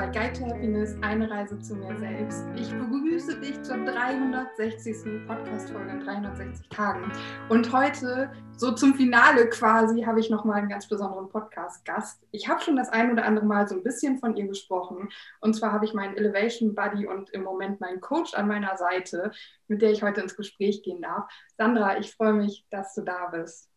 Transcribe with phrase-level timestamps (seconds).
[0.00, 2.46] bei Guide to Happiness, eine Reise zu mir selbst.
[2.56, 5.26] Ich begrüße dich zur 360.
[5.26, 7.12] Podcast-Folge in 360 Tagen.
[7.50, 12.22] Und heute, so zum Finale quasi, habe ich nochmal einen ganz besonderen Podcast-Gast.
[12.30, 15.10] Ich habe schon das ein oder andere Mal so ein bisschen von ihr gesprochen.
[15.42, 19.32] Und zwar habe ich meinen Elevation Buddy und im Moment meinen Coach an meiner Seite,
[19.68, 21.30] mit der ich heute ins Gespräch gehen darf.
[21.58, 23.68] Sandra, ich freue mich, dass du da bist.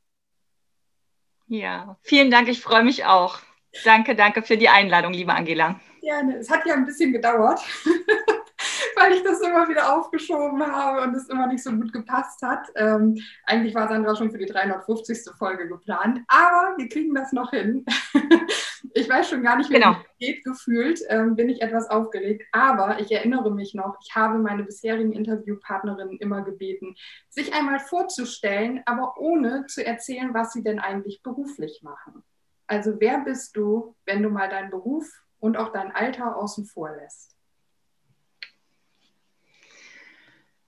[1.47, 2.47] Ja, vielen Dank.
[2.47, 3.41] Ich freue mich auch.
[3.83, 5.79] Danke, danke für die Einladung, liebe Angela.
[6.01, 6.37] Gerne.
[6.37, 7.59] Es hat ja ein bisschen gedauert,
[8.95, 12.67] weil ich das immer wieder aufgeschoben habe und es immer nicht so gut gepasst hat.
[12.75, 15.33] Ähm, eigentlich war Sandra schon für die 350.
[15.37, 17.85] Folge geplant, aber wir kriegen das noch hin.
[18.93, 19.91] ich weiß schon gar nicht, wie genau.
[19.91, 24.37] es geht gefühlt, ähm, bin ich etwas aufgeregt, aber ich erinnere mich noch, ich habe
[24.37, 26.95] meine bisherigen Interviewpartnerinnen immer gebeten,
[27.29, 32.23] sich einmal vorzustellen, aber ohne zu erzählen, was sie denn eigentlich beruflich machen.
[32.67, 35.05] Also wer bist du, wenn du mal deinen Beruf
[35.39, 37.35] und auch dein Alter außen vor lässt?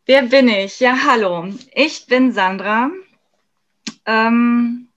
[0.05, 0.79] Wer bin ich?
[0.79, 1.47] Ja, hallo.
[1.73, 2.91] Ich bin Sandra.
[4.05, 4.89] Ähm,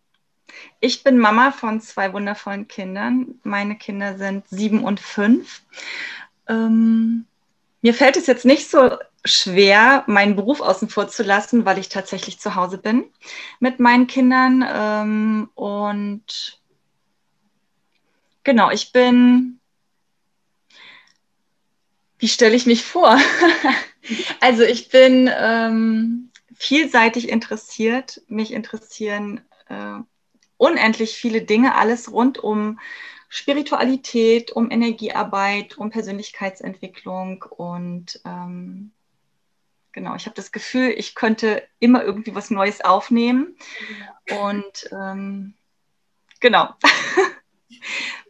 [0.81, 3.41] ich bin Mama von zwei wundervollen Kindern.
[3.43, 5.63] Meine Kinder sind sieben und fünf.
[6.47, 7.25] Ähm,
[7.81, 11.89] mir fällt es jetzt nicht so schwer, meinen Beruf außen vor zu lassen, weil ich
[11.89, 13.05] tatsächlich zu Hause bin
[13.61, 14.65] mit meinen Kindern.
[14.69, 16.58] Ähm, und
[18.49, 19.61] Genau, ich bin.
[22.17, 23.21] Wie stelle ich mich vor?
[24.41, 28.23] also ich bin ähm, vielseitig interessiert.
[28.27, 29.99] Mich interessieren äh,
[30.57, 32.81] unendlich viele Dinge, alles rund um
[33.29, 38.93] Spiritualität, um Energiearbeit, um Persönlichkeitsentwicklung und ähm,
[39.93, 43.59] genau, ich habe das Gefühl, ich könnte immer irgendwie was Neues aufnehmen
[44.31, 45.53] und ähm,
[46.41, 46.73] genau.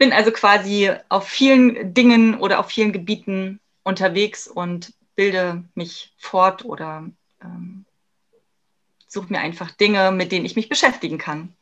[0.00, 6.64] bin also quasi auf vielen Dingen oder auf vielen Gebieten unterwegs und bilde mich fort
[6.64, 7.06] oder
[7.42, 7.84] ähm,
[9.06, 11.54] suche mir einfach Dinge, mit denen ich mich beschäftigen kann.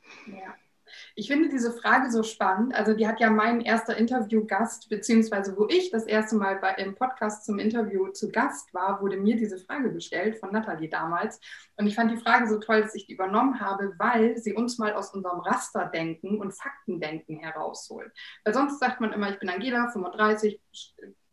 [1.18, 2.76] Ich finde diese Frage so spannend.
[2.76, 6.94] Also die hat ja mein erster Interviewgast, beziehungsweise wo ich das erste Mal bei, im
[6.94, 11.40] Podcast zum Interview zu Gast war, wurde mir diese Frage gestellt von Nathalie damals.
[11.74, 14.78] Und ich fand die Frage so toll, dass ich die übernommen habe, weil sie uns
[14.78, 18.12] mal aus unserem Rasterdenken und Faktendenken herausholt.
[18.44, 20.60] Weil sonst sagt man immer, ich bin Angela, 35,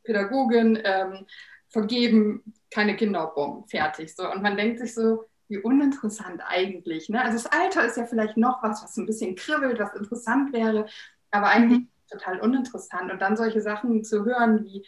[0.03, 1.27] Pädagogin, ähm,
[1.69, 4.15] vergeben, keine Kinderbomben, fertig.
[4.15, 4.31] So.
[4.31, 7.09] Und man denkt sich so, wie uninteressant eigentlich.
[7.09, 7.21] Ne?
[7.21, 10.87] Also das Alter ist ja vielleicht noch was, was ein bisschen kribbelt, was interessant wäre,
[11.31, 11.89] aber eigentlich mhm.
[12.09, 13.11] total uninteressant.
[13.11, 14.85] Und dann solche Sachen zu hören wie,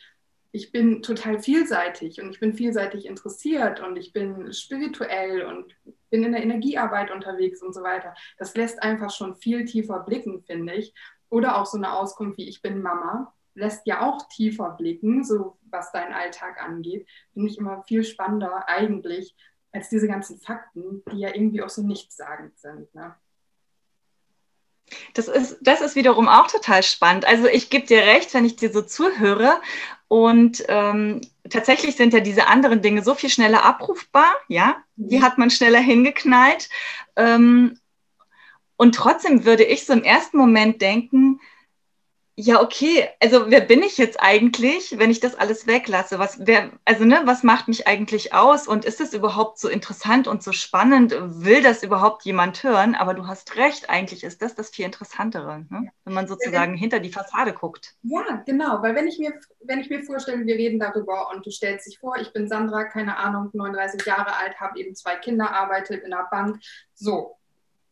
[0.51, 5.75] ich bin total vielseitig und ich bin vielseitig interessiert und ich bin spirituell und
[6.09, 8.15] bin in der Energiearbeit unterwegs und so weiter.
[8.37, 10.93] Das lässt einfach schon viel tiefer blicken, finde ich.
[11.29, 15.57] Oder auch so eine Auskunft wie ich bin Mama lässt ja auch tiefer blicken, so
[15.69, 17.07] was deinen Alltag angeht.
[17.33, 19.35] Finde ich immer viel spannender eigentlich,
[19.77, 22.93] als diese ganzen Fakten, die ja irgendwie auch so nichtssagend sind.
[22.93, 23.15] Ne?
[25.13, 27.25] Das ist, das ist wiederum auch total spannend.
[27.25, 29.59] Also ich gebe dir recht, wenn ich dir so zuhöre.
[30.07, 34.77] Und ähm, tatsächlich sind ja diese anderen Dinge so viel schneller abrufbar, ja.
[34.95, 35.23] Die mhm.
[35.23, 36.69] hat man schneller hingeknallt.
[37.15, 37.79] Ähm,
[38.77, 41.41] und trotzdem würde ich so im ersten Moment denken,
[42.39, 46.19] ja, okay, also wer bin ich jetzt eigentlich, wenn ich das alles weglasse?
[46.19, 48.67] Was, wer, also, ne, was macht mich eigentlich aus?
[48.67, 51.15] Und ist es überhaupt so interessant und so spannend?
[51.19, 52.93] Will das überhaupt jemand hören?
[52.93, 55.89] Aber du hast recht, eigentlich ist das das viel Interessantere, ne?
[56.03, 57.95] wenn man sozusagen ja, hinter die Fassade guckt.
[58.03, 61.49] Ja, genau, weil wenn ich mir, wenn ich mir vorstelle, wir reden darüber und du
[61.49, 65.55] stellst dich vor, ich bin Sandra, keine Ahnung, 39 Jahre alt, habe eben zwei Kinder,
[65.55, 66.59] arbeite in einer Bank,
[66.93, 67.36] so,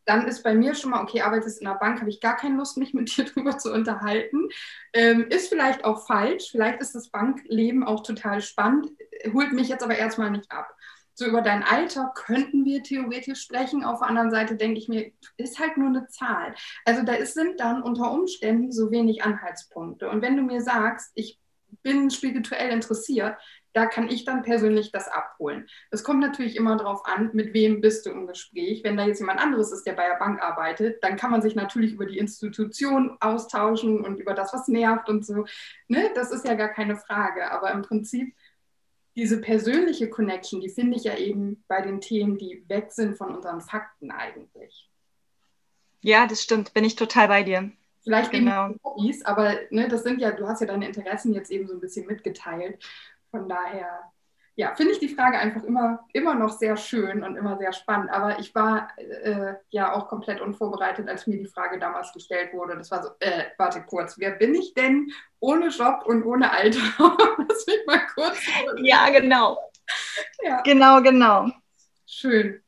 [0.06, 2.56] dann ist bei mir schon mal, okay, arbeitest in der Bank, habe ich gar keine
[2.56, 4.48] Lust, mich mit dir drüber zu unterhalten.
[4.92, 8.88] Ähm, ist vielleicht auch falsch, vielleicht ist das Bankleben auch total spannend,
[9.32, 10.72] holt mich jetzt aber erstmal nicht ab.
[11.18, 13.84] So über dein Alter könnten wir theoretisch sprechen.
[13.84, 16.54] Auf der anderen Seite denke ich mir, ist halt nur eine Zahl.
[16.84, 20.10] Also da ist, sind dann unter Umständen so wenig Anhaltspunkte.
[20.10, 21.40] Und wenn du mir sagst, ich
[21.82, 23.38] bin spirituell interessiert,
[23.76, 25.68] da kann ich dann persönlich das abholen.
[25.90, 28.82] Es kommt natürlich immer darauf an, mit wem bist du im Gespräch.
[28.82, 31.54] Wenn da jetzt jemand anderes ist, der bei der Bank arbeitet, dann kann man sich
[31.54, 35.44] natürlich über die Institution austauschen und über das, was nervt und so.
[35.88, 36.10] Ne?
[36.14, 37.50] Das ist ja gar keine Frage.
[37.50, 38.34] Aber im Prinzip
[39.14, 43.34] diese persönliche Connection, die finde ich ja eben bei den Themen, die weg sind von
[43.34, 44.88] unseren Fakten eigentlich.
[46.00, 46.72] Ja, das stimmt.
[46.72, 47.70] Bin ich total bei dir.
[48.04, 48.70] Vielleicht genau.
[48.70, 51.74] eben Hobbys, aber ne, das sind ja, du hast ja deine Interessen jetzt eben so
[51.74, 52.78] ein bisschen mitgeteilt.
[53.36, 54.12] Von daher,
[54.54, 58.10] ja, finde ich die Frage einfach immer, immer noch sehr schön und immer sehr spannend.
[58.10, 62.76] Aber ich war äh, ja auch komplett unvorbereitet, als mir die Frage damals gestellt wurde.
[62.76, 66.80] Das war so, äh, warte kurz, wer bin ich denn ohne Job und ohne Alter?
[67.48, 68.38] Lass mich mal kurz.
[68.78, 69.58] Ja, genau.
[70.42, 70.62] Ja.
[70.62, 71.50] Genau, genau.
[72.06, 72.62] Schön.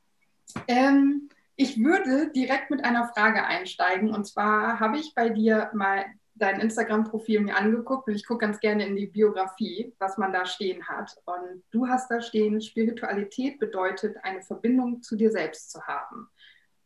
[0.66, 4.14] Ähm, ich würde direkt mit einer Frage einsteigen.
[4.14, 6.04] Und zwar habe ich bei dir mal
[6.38, 10.46] dein Instagram-Profil mir angeguckt und ich gucke ganz gerne in die Biografie, was man da
[10.46, 11.17] stehen hat.
[11.25, 16.29] Und du hast da stehen, Spiritualität bedeutet, eine Verbindung zu dir selbst zu haben.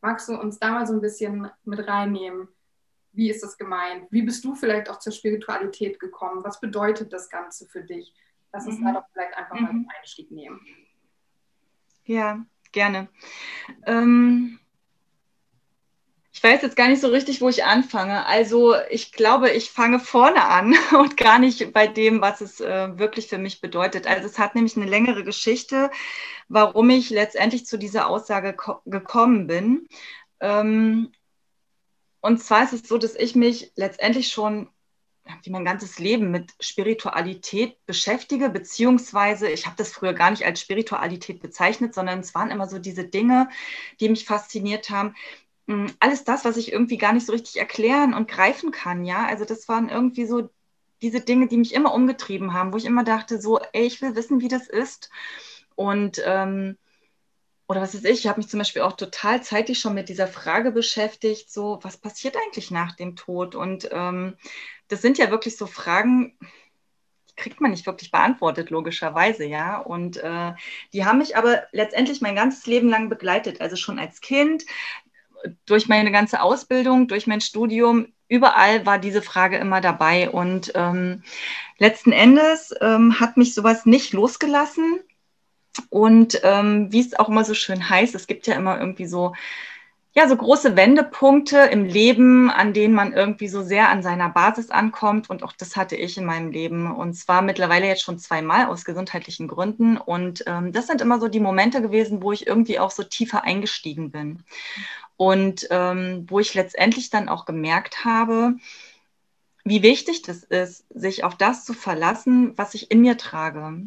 [0.01, 2.49] Magst du uns da mal so ein bisschen mit reinnehmen?
[3.13, 4.07] Wie ist das gemeint?
[4.11, 6.43] Wie bist du vielleicht auch zur Spiritualität gekommen?
[6.45, 8.15] Was bedeutet das Ganze für dich?
[8.53, 8.85] Lass uns mhm.
[8.87, 9.63] da doch vielleicht einfach mhm.
[9.63, 10.61] mal einen Einstieg nehmen.
[12.05, 13.09] Ja, gerne.
[13.87, 14.59] Ähm,
[16.43, 18.27] ich weiß jetzt gar nicht so richtig, wo ich anfange.
[18.27, 22.99] Also ich glaube, ich fange vorne an und gar nicht bei dem, was es äh,
[22.99, 24.09] wirklich für mich bedeutet.
[24.09, 25.93] Also es hat nämlich eine längere Geschichte,
[26.49, 28.57] warum ich letztendlich zu dieser Aussage
[28.87, 29.87] gekommen bin.
[30.41, 31.13] Ähm,
[32.21, 34.69] und zwar ist es so, dass ich mich letztendlich schon
[35.45, 40.61] wie mein ganzes Leben mit Spiritualität beschäftige, beziehungsweise ich habe das früher gar nicht als
[40.61, 43.49] Spiritualität bezeichnet, sondern es waren immer so diese Dinge,
[44.01, 45.15] die mich fasziniert haben,
[46.01, 49.27] alles das, was ich irgendwie gar nicht so richtig erklären und greifen kann, ja.
[49.27, 50.51] Also das waren irgendwie so
[51.03, 54.15] diese Dinge, die mich immer umgetrieben haben, wo ich immer dachte, so, ey, ich will
[54.15, 55.11] wissen, wie das ist.
[55.75, 56.77] Und ähm,
[57.69, 60.29] oder was ist ich, ich habe mich zum Beispiel auch total zeitlich schon mit dieser
[60.29, 63.55] Frage beschäftigt, so, was passiert eigentlich nach dem Tod?
[63.55, 64.37] Und ähm,
[64.89, 66.37] das sind ja wirklich so Fragen,
[67.31, 69.79] die kriegt man nicht wirklich beantwortet, logischerweise, ja.
[69.79, 70.53] Und äh,
[70.93, 73.61] die haben mich aber letztendlich mein ganzes Leben lang begleitet.
[73.63, 74.65] Also schon als Kind,
[75.67, 80.31] durch meine ganze Ausbildung, durch mein Studium, überall war diese Frage immer dabei.
[80.31, 81.23] Und ähm,
[81.79, 85.01] letzten Endes ähm, hat mich sowas nicht losgelassen.
[85.91, 89.35] Und ähm, wie es auch immer so schön heißt, es gibt ja immer irgendwie so,
[90.15, 94.71] ja, so große Wendepunkte im Leben, an denen man irgendwie so sehr an seiner Basis
[94.71, 95.31] ankommt.
[95.31, 96.95] Und auch das hatte ich in meinem Leben.
[96.95, 99.97] Und zwar mittlerweile jetzt schon zweimal aus gesundheitlichen Gründen.
[99.97, 103.45] Und ähm, das sind immer so die Momente gewesen, wo ich irgendwie auch so tiefer
[103.45, 104.43] eingestiegen bin.
[105.17, 108.57] Und ähm, wo ich letztendlich dann auch gemerkt habe,
[109.65, 113.83] wie wichtig das ist, sich auf das zu verlassen, was ich in mir trage.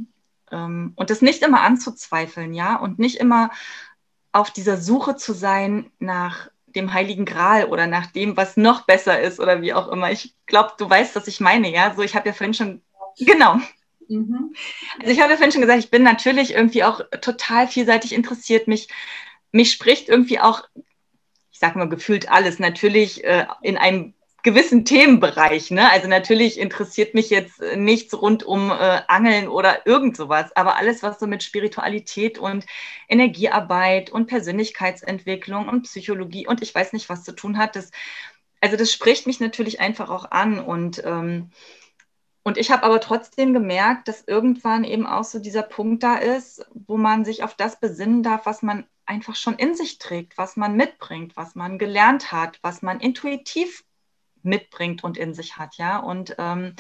[0.52, 3.52] Ähm, und das nicht immer anzuzweifeln, ja, und nicht immer
[4.32, 9.20] auf dieser Suche zu sein nach dem Heiligen Gral oder nach dem, was noch besser
[9.20, 10.12] ist oder wie auch immer.
[10.12, 11.94] Ich glaube, du weißt, was ich meine, ja.
[11.96, 12.82] So, ich habe ja vorhin schon,
[13.18, 13.60] genau.
[14.08, 14.54] Mhm.
[15.00, 18.68] Also ich habe ja vorhin schon gesagt, ich bin natürlich irgendwie auch total vielseitig interessiert.
[18.68, 18.90] Mich,
[19.52, 20.64] mich spricht irgendwie auch
[21.56, 24.14] ich sage mal gefühlt alles, natürlich äh, in einem
[24.44, 25.72] gewissen Themenbereich.
[25.72, 25.90] Ne?
[25.90, 31.02] Also natürlich interessiert mich jetzt nichts rund um äh, Angeln oder irgend sowas, aber alles,
[31.02, 32.66] was so mit Spiritualität und
[33.08, 37.92] Energiearbeit und Persönlichkeitsentwicklung und Psychologie und ich weiß nicht, was zu tun hat, das,
[38.60, 41.52] also das spricht mich natürlich einfach auch an und ähm,
[42.44, 46.66] und ich habe aber trotzdem gemerkt, dass irgendwann eben auch so dieser Punkt da ist,
[46.74, 50.56] wo man sich auf das besinnen darf, was man einfach schon in sich trägt, was
[50.58, 53.84] man mitbringt, was man gelernt hat, was man intuitiv
[54.44, 55.98] mitbringt und in sich hat, ja.
[55.98, 56.76] Und ähm,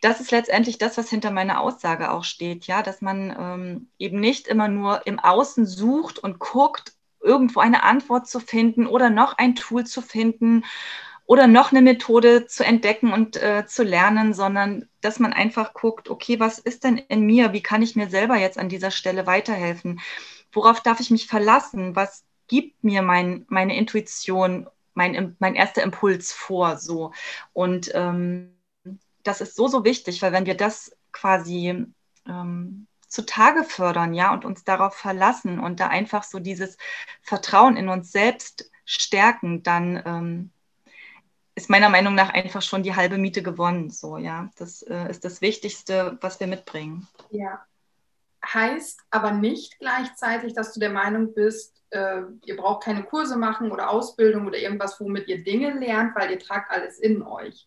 [0.00, 4.20] das ist letztendlich das, was hinter meiner Aussage auch steht, ja, dass man ähm, eben
[4.20, 9.38] nicht immer nur im Außen sucht und guckt, irgendwo eine Antwort zu finden oder noch
[9.38, 10.64] ein Tool zu finden
[11.26, 16.10] oder noch eine Methode zu entdecken und äh, zu lernen, sondern dass man einfach guckt,
[16.10, 17.52] okay, was ist denn in mir?
[17.54, 20.00] Wie kann ich mir selber jetzt an dieser Stelle weiterhelfen?
[20.54, 21.96] Worauf darf ich mich verlassen?
[21.96, 26.76] Was gibt mir mein, meine Intuition, mein, mein erster Impuls vor?
[26.76, 27.12] So.
[27.52, 28.56] Und ähm,
[29.22, 31.86] das ist so, so wichtig, weil wenn wir das quasi
[32.26, 36.76] ähm, zutage fördern, ja, und uns darauf verlassen und da einfach so dieses
[37.22, 40.50] Vertrauen in uns selbst stärken, dann ähm,
[41.54, 43.90] ist meiner Meinung nach einfach schon die halbe Miete gewonnen.
[43.90, 47.06] So, ja, das äh, ist das Wichtigste, was wir mitbringen.
[47.30, 47.64] Ja.
[48.44, 53.72] Heißt aber nicht gleichzeitig, dass du der Meinung bist, äh, ihr braucht keine Kurse machen
[53.72, 57.66] oder Ausbildung oder irgendwas, womit ihr Dinge lernt, weil ihr tragt alles in euch.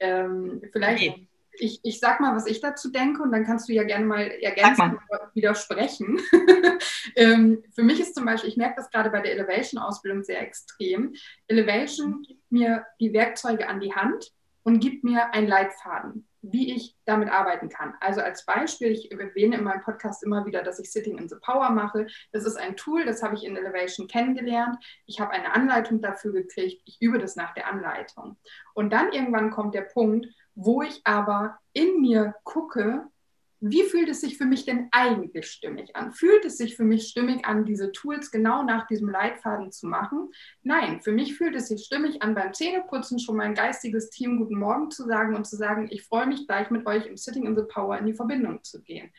[0.00, 1.28] Ähm, vielleicht nee
[1.60, 4.22] ich, ich sag mal, was ich dazu denke und dann kannst du ja gerne mal
[4.22, 6.20] ergänzen oder widersprechen.
[7.16, 11.14] ähm, für mich ist zum Beispiel, ich merke das gerade bei der Elevation-Ausbildung sehr extrem.
[11.46, 16.96] Elevation gibt mir die Werkzeuge an die Hand und gibt mir einen Leitfaden, wie ich
[17.04, 17.94] damit arbeiten kann.
[18.00, 21.36] Also als Beispiel, ich erwähne in meinem Podcast immer wieder, dass ich Sitting in the
[21.40, 22.06] Power mache.
[22.32, 24.76] Das ist ein Tool, das habe ich in Elevation kennengelernt.
[25.06, 26.82] Ich habe eine Anleitung dafür gekriegt.
[26.84, 28.36] Ich übe das nach der Anleitung.
[28.74, 33.06] Und dann irgendwann kommt der Punkt, wo ich aber in mir gucke,
[33.70, 36.12] wie fühlt es sich für mich denn eigentlich stimmig an?
[36.12, 40.30] Fühlt es sich für mich stimmig an, diese Tools genau nach diesem Leitfaden zu machen?
[40.62, 44.58] Nein, für mich fühlt es sich stimmig an, beim Zähneputzen schon mein geistiges Team Guten
[44.58, 47.56] Morgen zu sagen und zu sagen, ich freue mich gleich mit euch im Sitting in
[47.56, 49.10] the Power in die Verbindung zu gehen.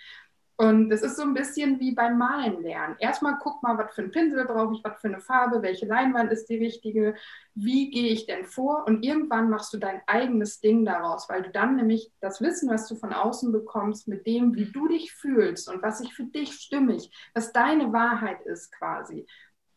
[0.60, 2.96] Und es ist so ein bisschen wie beim Malen lernen.
[2.98, 6.32] Erstmal guck mal, was für einen Pinsel brauche ich, was für eine Farbe, welche Leinwand
[6.32, 7.14] ist die richtige,
[7.54, 8.88] wie gehe ich denn vor?
[8.88, 12.88] Und irgendwann machst du dein eigenes Ding daraus, weil du dann nämlich das Wissen, was
[12.88, 16.54] du von außen bekommst, mit dem, wie du dich fühlst und was sich für dich
[16.54, 19.28] stimmig, was deine Wahrheit ist quasi,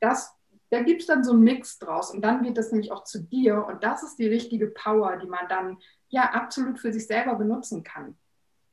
[0.01, 0.35] das,
[0.71, 3.23] da gibt es dann so einen Mix draus und dann wird das nämlich auch zu
[3.23, 5.77] dir und das ist die richtige Power, die man dann
[6.09, 8.17] ja absolut für sich selber benutzen kann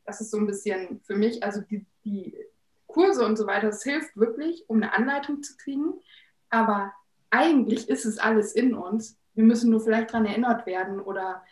[0.07, 2.37] das ist so ein bisschen für mich, also die, die
[2.87, 5.93] Kurse und so weiter, das hilft wirklich, um eine Anleitung zu kriegen.
[6.49, 6.93] Aber
[7.29, 9.17] eigentlich ist es alles in uns.
[9.33, 11.43] Wir müssen nur vielleicht daran erinnert werden oder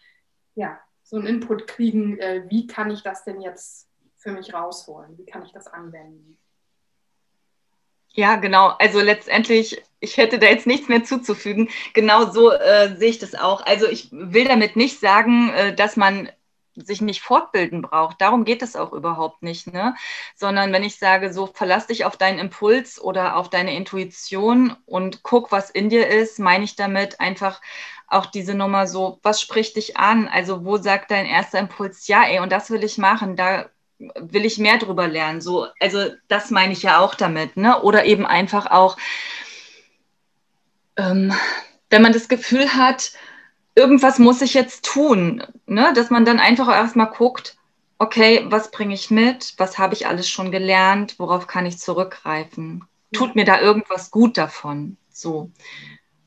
[0.55, 5.17] ja, so einen Input kriegen, äh, wie kann ich das denn jetzt für mich rausholen?
[5.17, 6.37] Wie kann ich das anwenden?
[8.09, 8.69] Ja, genau.
[8.79, 11.69] Also letztendlich, ich hätte da jetzt nichts mehr zuzufügen.
[11.93, 13.65] Genau so äh, sehe ich das auch.
[13.65, 16.29] Also ich will damit nicht sagen, äh, dass man
[16.75, 18.21] sich nicht fortbilden braucht.
[18.21, 19.95] Darum geht es auch überhaupt nicht, ne?
[20.35, 25.23] Sondern wenn ich sage, so verlass dich auf deinen Impuls oder auf deine Intuition und
[25.23, 27.61] guck, was in dir ist, meine ich damit einfach
[28.07, 30.27] auch diese Nummer so, was spricht dich an?
[30.27, 34.45] Also wo sagt dein erster Impuls, ja, ey, und das will ich machen, da will
[34.45, 35.41] ich mehr drüber lernen.
[35.41, 37.81] So, also das meine ich ja auch damit, ne?
[37.81, 38.97] Oder eben einfach auch,
[40.97, 41.33] ähm,
[41.89, 43.13] wenn man das Gefühl hat,
[43.75, 45.91] irgendwas muss ich jetzt tun, ne?
[45.93, 47.57] dass man dann einfach erstmal guckt,
[47.97, 52.83] okay, was bringe ich mit, was habe ich alles schon gelernt, worauf kann ich zurückgreifen,
[53.13, 55.51] tut mir da irgendwas gut davon, so.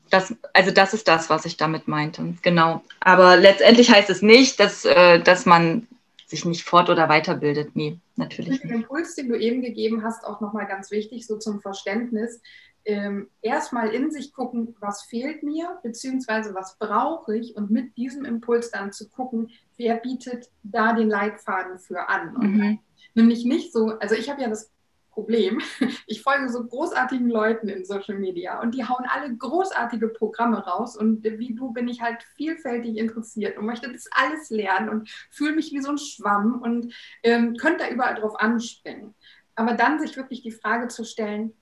[0.09, 2.81] Das, also das ist das, was ich damit meinte, genau.
[2.99, 5.87] Aber letztendlich heißt es nicht, dass, äh, dass man
[6.25, 7.75] sich nicht fort- oder weiterbildet.
[7.75, 8.63] Nee, natürlich nicht.
[8.63, 12.41] Den Impuls, den du eben gegeben hast, auch nochmal ganz wichtig, so zum Verständnis
[12.89, 18.25] ähm, erstmal in sich gucken, was fehlt mir, beziehungsweise was brauche ich und mit diesem
[18.25, 22.33] Impuls dann zu gucken, wer bietet da den Leitfaden für an.
[22.33, 22.79] Mhm.
[23.13, 24.71] Nämlich nicht so, also ich habe ja das
[25.11, 25.61] Problem,
[26.07, 30.97] ich folge so großartigen Leuten in Social Media und die hauen alle großartige Programme raus
[30.97, 35.55] und wie du bin ich halt vielfältig interessiert und möchte das alles lernen und fühle
[35.55, 36.91] mich wie so ein Schwamm und
[37.21, 39.13] ähm, könnte da überall drauf anspringen.
[39.53, 41.53] Aber dann sich wirklich die Frage zu stellen,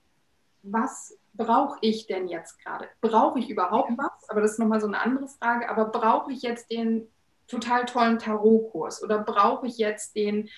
[0.71, 2.87] was brauche ich denn jetzt gerade?
[3.01, 4.29] Brauche ich überhaupt was?
[4.29, 5.69] Aber das ist nochmal so eine andere Frage.
[5.69, 7.07] Aber brauche ich jetzt den
[7.47, 10.49] total tollen Tarotkurs oder brauche ich jetzt den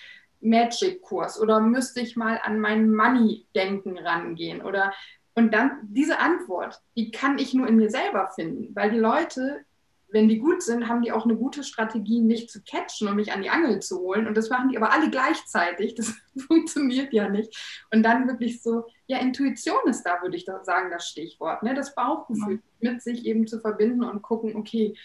[0.42, 4.62] Magic-Kurs oder müsste ich mal an mein Money-Denken rangehen?
[4.62, 4.94] Oder
[5.36, 9.64] und dann diese Antwort, die kann ich nur in mir selber finden, weil die Leute
[10.12, 13.32] wenn die gut sind, haben die auch eine gute Strategie, mich zu catchen und mich
[13.32, 14.28] an die Angel zu holen.
[14.28, 15.96] Und das machen die aber alle gleichzeitig.
[15.96, 16.14] Das
[16.48, 17.56] funktioniert ja nicht.
[17.92, 21.62] Und dann wirklich so, ja, Intuition ist da, würde ich sagen, das Stichwort.
[21.64, 21.74] Ne?
[21.76, 22.92] Das Bauchgefühl ja.
[22.92, 24.96] mit sich eben zu verbinden und gucken, okay,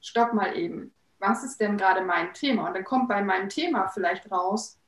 [0.00, 0.92] stopp mal eben.
[1.18, 2.68] Was ist denn gerade mein Thema?
[2.68, 4.78] Und dann kommt bei meinem Thema vielleicht raus,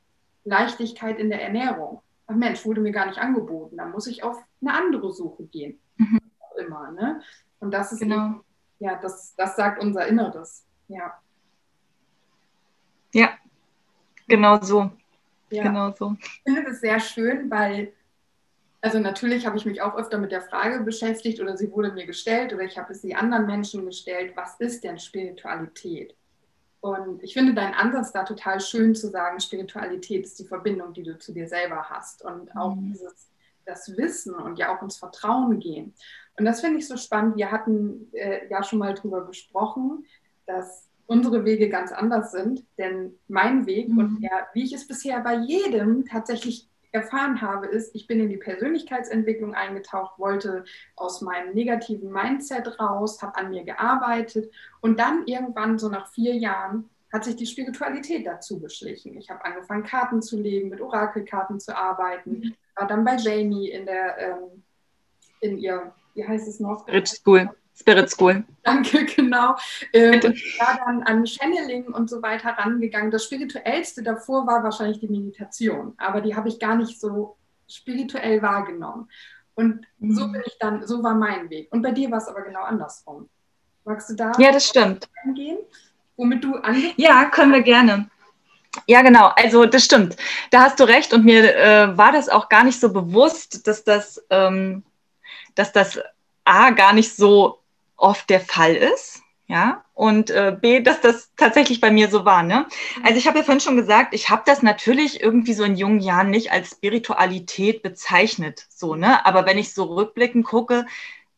[0.45, 2.01] Leichtigkeit in der Ernährung.
[2.27, 3.77] Ach Mensch, wurde mir gar nicht angeboten.
[3.77, 5.79] Da muss ich auf eine andere Suche gehen.
[5.97, 6.19] Mhm.
[6.57, 7.21] Immer, ne?
[7.59, 8.41] Und das ist genau.
[8.79, 10.65] Ja, das, das sagt unser Inneres.
[10.87, 11.19] Ja.
[13.13, 13.29] Ja,
[14.27, 14.91] genau so.
[15.49, 15.63] Ja.
[15.63, 16.15] Genau so.
[16.19, 17.93] Ich finde das sehr schön, weil,
[18.81, 22.05] also natürlich habe ich mich auch öfter mit der Frage beschäftigt oder sie wurde mir
[22.05, 26.15] gestellt oder ich habe es sie anderen Menschen gestellt, was ist denn Spiritualität?
[26.81, 31.01] Und ich finde deinen Ansatz da total schön zu sagen, Spiritualität ist die Verbindung, die
[31.01, 32.91] du zu dir selber hast und auch mhm.
[32.91, 33.29] dieses,
[33.65, 35.95] das Wissen und ja auch ins Vertrauen gehen.
[36.37, 37.37] Und das finde ich so spannend.
[37.37, 40.05] Wir hatten äh, ja schon mal darüber gesprochen,
[40.45, 42.65] dass unsere Wege ganz anders sind.
[42.77, 43.97] Denn mein Weg mhm.
[43.97, 48.29] und ja, wie ich es bisher bei jedem tatsächlich erfahren habe, ist, ich bin in
[48.29, 50.63] die Persönlichkeitsentwicklung eingetaucht, wollte
[50.95, 54.51] aus meinem negativen Mindset raus, habe an mir gearbeitet
[54.81, 59.17] und dann irgendwann so nach vier Jahren hat sich die Spiritualität dazu geschlichen.
[59.17, 62.55] Ich habe angefangen, Karten zu legen, mit Orakelkarten zu arbeiten, mhm.
[62.75, 64.63] war dann bei Jamie in der ähm,
[65.41, 66.81] in ihr wie heißt es noch?
[66.81, 67.49] Spirit School.
[67.77, 68.43] Spirit School.
[68.63, 69.55] Danke, genau.
[69.93, 73.11] Ähm, ich war dann an Channeling und so weiter rangegangen.
[73.11, 78.41] Das Spirituellste davor war wahrscheinlich die Meditation, aber die habe ich gar nicht so spirituell
[78.41, 79.09] wahrgenommen.
[79.55, 80.15] Und mhm.
[80.15, 81.71] so bin ich dann, so war mein Weg.
[81.71, 83.29] Und bei dir war es aber genau andersrum.
[83.83, 85.07] Magst du da ja, das stimmt.
[85.23, 85.57] Angehen,
[86.17, 88.09] womit du angefangen Ja, können wir gerne.
[88.87, 89.31] Ja, genau.
[89.35, 90.17] Also das stimmt.
[90.51, 91.13] Da hast du recht.
[91.13, 94.83] Und mir äh, war das auch gar nicht so bewusst, dass das ähm,
[95.55, 95.99] dass das
[96.43, 97.59] A gar nicht so
[97.97, 99.21] oft der Fall ist.
[99.47, 102.41] Ja, und äh, B, dass das tatsächlich bei mir so war.
[102.41, 102.65] Ne?
[103.03, 105.99] Also ich habe ja vorhin schon gesagt, ich habe das natürlich irgendwie so in jungen
[105.99, 108.65] Jahren nicht als Spiritualität bezeichnet.
[108.69, 109.23] So, ne?
[109.23, 110.87] Aber wenn ich so rückblickend gucke,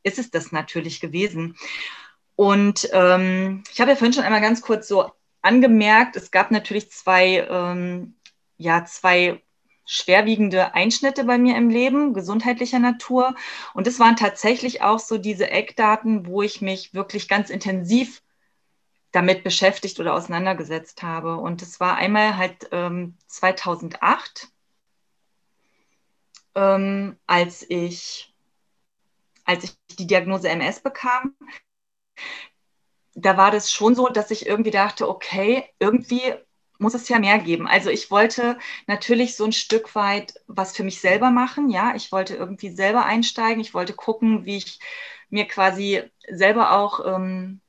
[0.04, 1.58] ist es das natürlich gewesen.
[2.38, 6.92] Und ähm, ich habe ja vorhin schon einmal ganz kurz so angemerkt, es gab natürlich
[6.92, 8.16] zwei, ähm,
[8.58, 9.42] ja, zwei
[9.88, 13.36] schwerwiegende Einschnitte bei mir im Leben, gesundheitlicher Natur.
[13.74, 18.22] Und es waren tatsächlich auch so diese Eckdaten, wo ich mich wirklich ganz intensiv
[19.12, 21.38] damit beschäftigt oder auseinandergesetzt habe.
[21.38, 24.50] Und es war einmal halt ähm, 2008,
[26.56, 28.34] ähm, als ich
[29.46, 31.34] als ich die Diagnose MS bekam.
[33.16, 36.36] Da war das schon so, dass ich irgendwie dachte, okay, irgendwie
[36.80, 37.68] muss es ja mehr geben.
[37.68, 38.58] Also ich wollte
[38.88, 41.70] natürlich so ein Stück weit was für mich selber machen.
[41.70, 43.62] Ja, ich wollte irgendwie selber einsteigen.
[43.62, 44.80] Ich wollte gucken, wie ich
[45.30, 47.62] mir quasi selber auch ähm,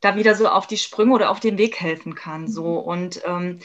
[0.00, 2.48] da wieder so auf die Sprünge oder auf den Weg helfen kann.
[2.48, 2.86] So mhm.
[2.86, 3.60] und ähm,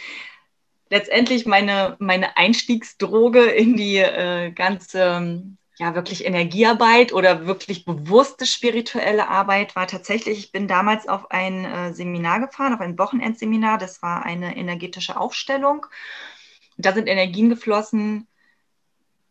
[0.89, 5.43] letztendlich meine, meine Einstiegsdroge in die äh, ganze
[5.77, 11.65] ja, wirklich Energiearbeit oder wirklich bewusste spirituelle Arbeit war tatsächlich, ich bin damals auf ein
[11.65, 15.85] äh, Seminar gefahren, auf ein Wochenendseminar, das war eine energetische Aufstellung.
[16.77, 18.27] da sind Energien geflossen.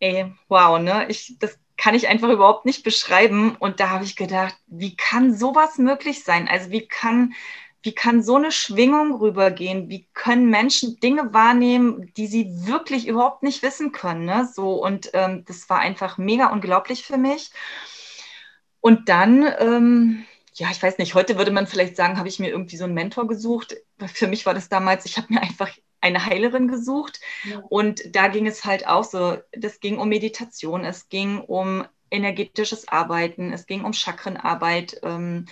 [0.01, 1.07] Ey, wow, ne?
[1.09, 3.57] Ich, das kann ich einfach überhaupt nicht beschreiben.
[3.57, 6.49] Und da habe ich gedacht, wie kann sowas möglich sein?
[6.49, 7.35] Also wie kann
[7.83, 9.89] wie kann so eine Schwingung rübergehen?
[9.89, 14.25] Wie können Menschen Dinge wahrnehmen, die sie wirklich überhaupt nicht wissen können?
[14.25, 14.49] Ne?
[14.53, 17.51] So, und ähm, das war einfach mega unglaublich für mich.
[18.81, 20.25] Und dann, ähm,
[20.55, 22.95] ja, ich weiß nicht, heute würde man vielleicht sagen, habe ich mir irgendwie so einen
[22.95, 23.77] Mentor gesucht.
[23.99, 25.71] Für mich war das damals, ich habe mir einfach
[26.01, 27.21] eine Heilerin gesucht.
[27.45, 27.63] Ja.
[27.69, 32.89] Und da ging es halt auch so, das ging um Meditation, es ging um energetisches
[32.89, 35.47] Arbeiten, es ging um Chakrenarbeit, ähm,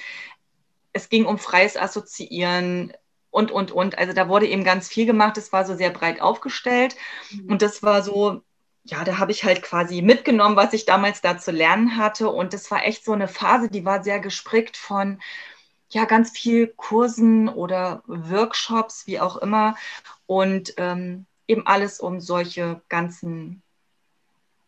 [0.92, 2.92] es ging um freies Assoziieren
[3.30, 3.99] und, und, und.
[3.99, 5.38] Also da wurde eben ganz viel gemacht.
[5.38, 6.97] Es war so sehr breit aufgestellt.
[7.30, 7.52] Mhm.
[7.52, 8.42] Und das war so,
[8.85, 12.28] ja, da habe ich halt quasi mitgenommen, was ich damals da zu lernen hatte.
[12.30, 15.20] Und das war echt so eine Phase, die war sehr gespickt von,
[15.90, 19.76] ja, ganz viel Kursen oder Workshops, wie auch immer.
[20.26, 23.62] Und ähm, eben alles um solche ganzen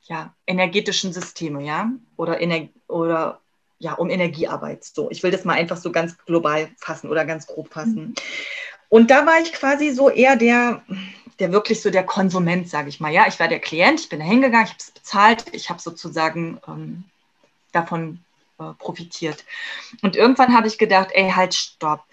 [0.02, 3.41] ja, energetischen Systeme, ja, oder, Ener oder
[3.82, 4.84] ja, um Energiearbeit.
[4.84, 7.94] So, ich will das mal einfach so ganz global fassen oder ganz grob fassen.
[7.94, 8.14] Mhm.
[8.88, 10.82] Und da war ich quasi so eher der,
[11.40, 13.12] der wirklich so der Konsument, sage ich mal.
[13.12, 15.80] Ja, ich war der Klient, ich bin da hingegangen, ich habe es bezahlt, ich habe
[15.80, 17.04] sozusagen ähm,
[17.72, 18.20] davon
[18.60, 19.44] äh, profitiert.
[20.00, 22.04] Und irgendwann habe ich gedacht, ey, halt, stopp.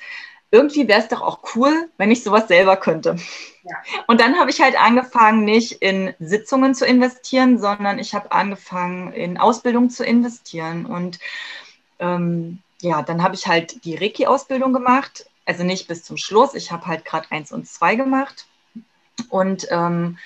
[0.52, 3.18] Irgendwie wäre es doch auch cool, wenn ich sowas selber könnte.
[3.64, 3.76] Ja.
[4.08, 9.14] Und dann habe ich halt angefangen, nicht in Sitzungen zu investieren, sondern ich habe angefangen,
[9.14, 10.86] in Ausbildung zu investieren.
[10.86, 11.20] Und
[12.00, 15.26] ähm, ja, dann habe ich halt die Reiki-Ausbildung gemacht.
[15.46, 16.56] Also nicht bis zum Schluss.
[16.56, 18.48] Ich habe halt gerade eins und zwei gemacht.
[19.30, 20.18] Und ähm,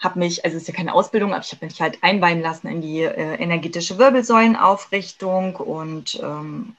[0.00, 2.68] habe mich, also es ist ja keine Ausbildung, aber ich habe mich halt einweihen lassen
[2.68, 6.76] in die äh, energetische Wirbelsäulenaufrichtung und ähm,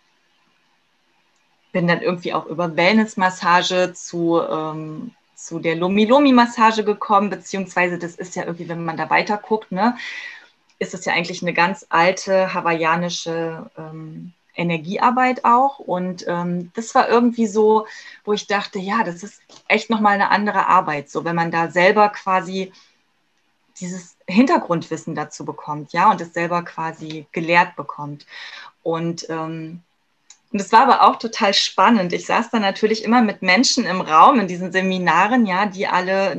[1.71, 8.35] bin dann irgendwie auch über Wellness-Massage zu, ähm, zu der Lomi-Lomi-Massage gekommen, beziehungsweise das ist
[8.35, 9.95] ja irgendwie, wenn man da weiter guckt, ne,
[10.79, 15.79] ist es ja eigentlich eine ganz alte hawaiianische ähm, Energiearbeit auch.
[15.79, 17.85] Und ähm, das war irgendwie so,
[18.25, 21.69] wo ich dachte, ja, das ist echt nochmal eine andere Arbeit, so wenn man da
[21.69, 22.71] selber quasi
[23.79, 28.25] dieses Hintergrundwissen dazu bekommt, ja, und es selber quasi gelehrt bekommt.
[28.83, 29.81] Und ähm,
[30.51, 32.11] und es war aber auch total spannend.
[32.11, 36.35] Ich saß da natürlich immer mit Menschen im Raum in diesen Seminaren, ja, die alle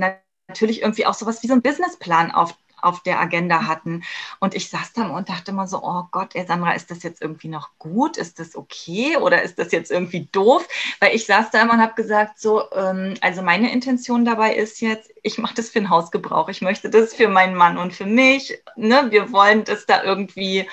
[0.49, 4.03] natürlich irgendwie auch sowas wie so einen Businessplan auf, auf der Agenda hatten.
[4.41, 7.23] Und ich saß da und dachte immer so, oh Gott, ey Sandra, ist das jetzt
[7.23, 8.17] irgendwie noch gut?
[8.17, 9.17] Ist das okay?
[9.17, 10.67] Oder ist das jetzt irgendwie doof?
[10.99, 14.81] Weil ich saß da immer und habe gesagt, so, ähm, also meine Intention dabei ist
[14.81, 16.49] jetzt, ich mache das für den Hausgebrauch.
[16.49, 18.61] Ich möchte das für meinen Mann und für mich.
[18.75, 19.07] Ne?
[19.11, 20.67] Wir wollen das da irgendwie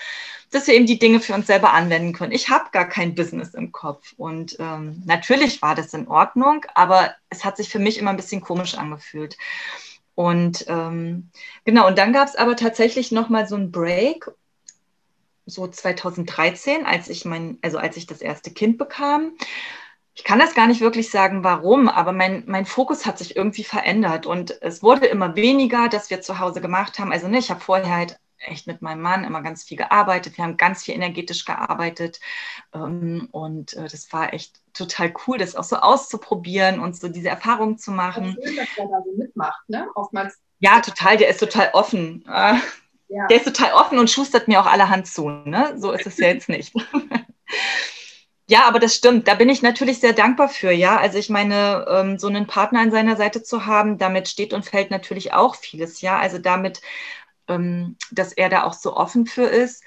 [0.51, 2.31] dass wir eben die Dinge für uns selber anwenden können.
[2.31, 4.13] Ich habe gar kein Business im Kopf.
[4.17, 8.17] Und ähm, natürlich war das in Ordnung, aber es hat sich für mich immer ein
[8.17, 9.37] bisschen komisch angefühlt.
[10.15, 11.29] Und ähm,
[11.65, 14.31] genau, und dann gab es aber tatsächlich nochmal so einen Break,
[15.45, 19.33] so 2013, als ich mein, also als ich das erste Kind bekam.
[20.15, 23.63] Ich kann das gar nicht wirklich sagen, warum, aber mein, mein Fokus hat sich irgendwie
[23.63, 27.11] verändert und es wurde immer weniger, dass wir zu Hause gemacht haben.
[27.11, 30.37] Also ne, ich habe vorher halt echt mit meinem Mann immer ganz viel gearbeitet.
[30.37, 32.19] Wir haben ganz viel energetisch gearbeitet.
[32.73, 37.29] Ähm, und äh, das war echt total cool, das auch so auszuprobieren und so diese
[37.29, 38.37] Erfahrungen zu machen.
[38.43, 39.87] Schön, dass er da so mitmacht, ne?
[39.95, 40.37] Oftmals.
[40.59, 41.17] Ja, total.
[41.17, 42.25] Der ist total offen.
[42.27, 42.55] Äh,
[43.09, 43.27] ja.
[43.27, 45.29] Der ist total offen und schustert mir auch allerhand zu.
[45.29, 45.75] Ne?
[45.77, 46.73] So ist es ja jetzt nicht.
[48.49, 49.27] Ja, aber das stimmt.
[49.27, 50.97] Da bin ich natürlich sehr dankbar für, ja.
[50.97, 54.65] Also ich meine, ähm, so einen Partner an seiner Seite zu haben, damit steht und
[54.65, 56.17] fällt natürlich auch vieles, ja.
[56.17, 56.81] Also damit,
[57.47, 59.83] dass er da auch so offen für ist,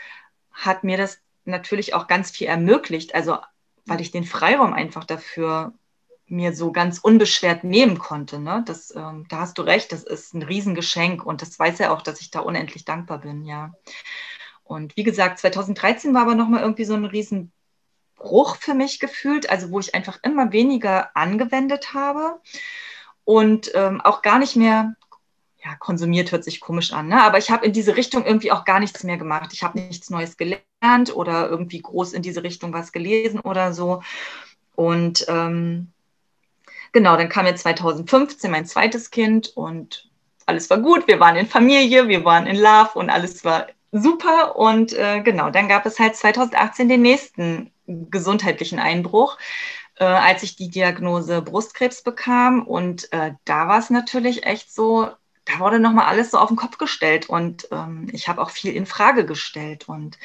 [0.52, 3.14] hat mir das natürlich auch ganz viel ermöglicht.
[3.14, 3.38] Also
[3.86, 5.72] weil ich den Freiraum einfach dafür
[6.26, 8.38] mir so ganz unbeschwert nehmen konnte.
[8.38, 8.62] Ne?
[8.66, 12.02] Das, ähm, da hast du recht, das ist ein Riesengeschenk und das weiß er auch,
[12.02, 13.72] dass ich da unendlich dankbar bin, ja.
[14.62, 19.72] Und wie gesagt, 2013 war aber nochmal irgendwie so ein Riesenbruch für mich gefühlt, also
[19.72, 22.40] wo ich einfach immer weniger angewendet habe
[23.24, 24.94] und ähm, auch gar nicht mehr,
[25.64, 27.22] ja, konsumiert hört sich komisch an, ne?
[27.22, 29.50] aber ich habe in diese Richtung irgendwie auch gar nichts mehr gemacht.
[29.52, 34.02] Ich habe nichts Neues gelernt oder irgendwie groß in diese Richtung was gelesen oder so.
[34.74, 35.88] Und ähm,
[36.92, 40.08] genau, dann kam jetzt 2015 mein zweites Kind und
[40.46, 41.06] alles war gut.
[41.06, 44.56] Wir waren in Familie, wir waren in Love und alles war super.
[44.56, 49.36] Und äh, genau, dann gab es halt 2018 den nächsten gesundheitlichen Einbruch,
[49.96, 52.62] äh, als ich die Diagnose Brustkrebs bekam.
[52.66, 55.10] Und äh, da war es natürlich echt so,
[55.52, 58.74] da wurde nochmal alles so auf den Kopf gestellt und ähm, ich habe auch viel
[58.74, 59.88] in Frage gestellt.
[59.88, 60.18] Und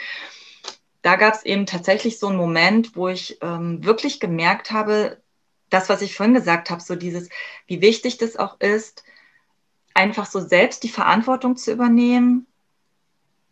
[1.02, 5.22] da gab es eben tatsächlich so einen Moment, wo ich ähm, wirklich gemerkt habe,
[5.70, 7.30] das, was ich vorhin gesagt habe, so dieses,
[7.68, 9.04] wie wichtig das auch ist,
[9.94, 12.48] einfach so selbst die Verantwortung zu übernehmen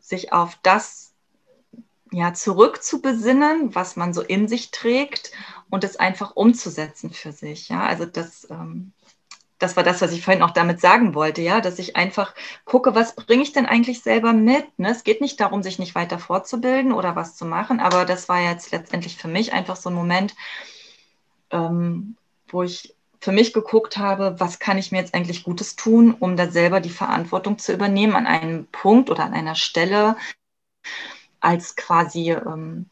[0.03, 1.13] sich auf das
[2.11, 5.31] ja, zurückzubesinnen, was man so in sich trägt
[5.69, 7.69] und es einfach umzusetzen für sich.
[7.69, 8.91] Ja, also das, ähm,
[9.63, 12.95] das war das, was ich vorhin auch damit sagen wollte, ja, dass ich einfach gucke,
[12.95, 14.77] was bringe ich denn eigentlich selber mit?
[14.77, 14.91] Ne?
[14.91, 18.41] Es geht nicht darum, sich nicht weiter fortzubilden oder was zu machen, aber das war
[18.41, 20.35] jetzt letztendlich für mich einfach so ein Moment,
[21.51, 22.17] ähm,
[22.49, 26.35] wo ich für mich geguckt habe, was kann ich mir jetzt eigentlich Gutes tun, um
[26.35, 30.17] da selber die Verantwortung zu übernehmen an einem Punkt oder an einer Stelle
[31.39, 32.87] als quasi ähm,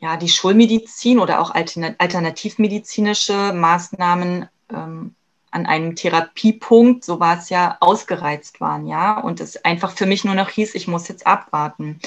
[0.00, 5.14] ja, die Schulmedizin oder auch alternativmedizinische Maßnahmen ähm,
[5.50, 10.24] an einem Therapiepunkt, so war es ja, ausgereizt waren, ja, und es einfach für mich
[10.24, 12.00] nur noch hieß, ich muss jetzt abwarten.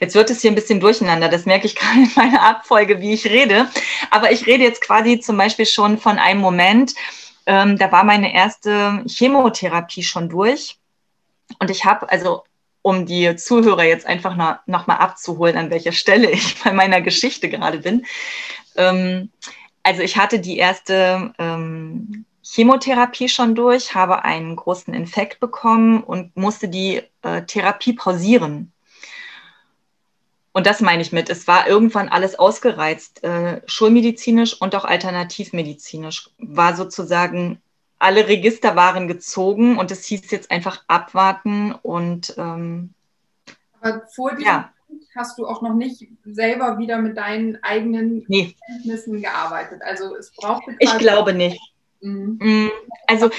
[0.00, 3.14] Jetzt wird es hier ein bisschen durcheinander, das merke ich gerade in meiner Abfolge, wie
[3.14, 3.68] ich rede,
[4.10, 6.94] aber ich rede jetzt quasi zum Beispiel schon von einem Moment,
[7.46, 10.78] ähm, da war meine erste Chemotherapie schon durch
[11.60, 12.42] und ich habe, also
[12.82, 17.48] um die Zuhörer jetzt einfach noch, mal abzuholen, an welcher Stelle ich bei meiner Geschichte
[17.48, 18.06] gerade bin.
[18.76, 19.30] Ähm,
[19.82, 26.36] also ich hatte die erste ähm, Chemotherapie schon durch, habe einen großen Infekt bekommen und
[26.36, 28.72] musste die äh, Therapie pausieren.
[30.52, 36.30] Und das meine ich mit, es war irgendwann alles ausgereizt, äh, schulmedizinisch und auch alternativmedizinisch.
[36.38, 37.60] War sozusagen,
[37.98, 42.32] alle Register waren gezogen und es hieß jetzt einfach abwarten und.
[42.38, 42.94] Ähm,
[43.80, 44.72] Aber vor diesem ja.
[45.16, 48.54] hast du auch noch nicht selber wieder mit deinen eigenen nee.
[48.66, 49.82] Kenntnissen gearbeitet.
[49.82, 50.62] Also es braucht.
[50.78, 51.60] Ich glaube nicht.
[52.06, 52.38] Mhm.
[52.40, 52.70] Mm,
[53.08, 53.30] also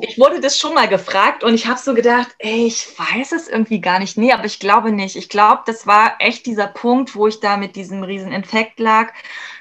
[0.00, 3.48] ich wurde das schon mal gefragt und ich habe so gedacht, ey, ich weiß es
[3.48, 4.16] irgendwie gar nicht.
[4.16, 5.16] Nee, aber ich glaube nicht.
[5.16, 9.12] Ich glaube, das war echt dieser Punkt, wo ich da mit diesem riesen Infekt lag,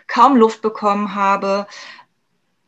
[0.07, 1.65] kaum Luft bekommen habe,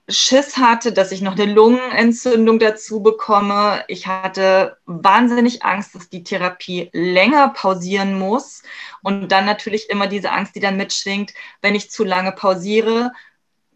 [0.08, 3.84] Schiss hatte, dass ich noch eine Lungenentzündung dazu bekomme.
[3.88, 8.62] Ich hatte wahnsinnig Angst, dass die Therapie länger pausieren muss.
[9.02, 13.12] Und dann natürlich immer diese Angst, die dann mitschwingt, wenn ich zu lange pausiere,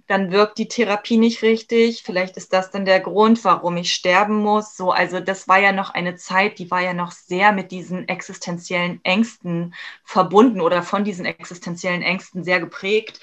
[0.09, 2.03] dann wirkt die Therapie nicht richtig.
[2.03, 4.75] Vielleicht ist das dann der Grund, warum ich sterben muss.
[4.75, 8.07] So, also das war ja noch eine Zeit, die war ja noch sehr mit diesen
[8.07, 13.21] existenziellen Ängsten verbunden oder von diesen existenziellen Ängsten sehr geprägt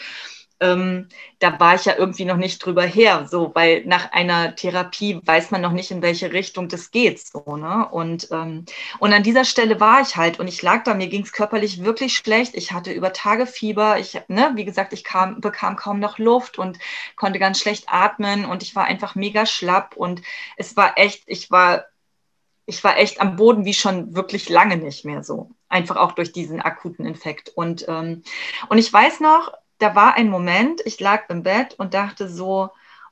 [0.60, 5.20] ähm, da war ich ja irgendwie noch nicht drüber her, so, weil nach einer Therapie
[5.22, 7.88] weiß man noch nicht, in welche Richtung das geht, so, ne?
[7.90, 8.64] Und, ähm,
[8.98, 11.84] und an dieser Stelle war ich halt und ich lag da, mir ging es körperlich
[11.84, 12.54] wirklich schlecht.
[12.54, 16.58] Ich hatte über Tage Fieber, ich, ne, wie gesagt, ich kam, bekam kaum noch Luft
[16.58, 16.78] und
[17.16, 20.22] konnte ganz schlecht atmen und ich war einfach mega schlapp und
[20.56, 21.84] es war echt, ich war
[22.66, 25.50] ich war echt am Boden wie schon wirklich lange nicht mehr so.
[25.68, 27.48] Einfach auch durch diesen akuten Infekt.
[27.54, 28.22] Und, ähm,
[28.68, 32.70] und ich weiß noch, da war ein Moment, ich lag im Bett und dachte so,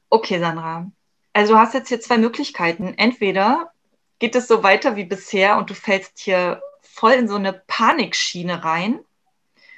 [0.08, 0.90] okay, Sandra,
[1.32, 2.94] also du hast jetzt hier zwei Möglichkeiten.
[2.96, 3.72] Entweder
[4.18, 8.64] geht es so weiter wie bisher und du fällst hier voll in so eine Panikschiene
[8.64, 9.00] rein.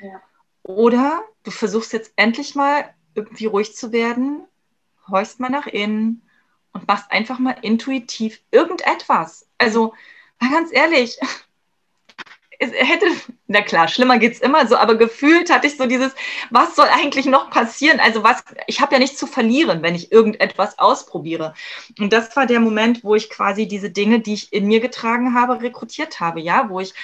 [0.01, 0.21] Ja.
[0.63, 4.47] Oder du versuchst jetzt endlich mal irgendwie ruhig zu werden,
[5.09, 6.23] horchst mal nach innen
[6.73, 9.49] und machst einfach mal intuitiv irgendetwas.
[9.57, 9.95] Also,
[10.39, 11.19] mal ganz ehrlich,
[12.59, 13.07] es hätte,
[13.47, 16.15] na klar, schlimmer geht's immer so, aber gefühlt hatte ich so dieses,
[16.51, 18.01] was soll eigentlich noch passieren?
[18.01, 21.55] Also was, ich habe ja nichts zu verlieren, wenn ich irgendetwas ausprobiere.
[21.99, 25.35] Und das war der Moment, wo ich quasi diese Dinge, die ich in mir getragen
[25.35, 26.95] habe, rekrutiert habe, ja, wo ich,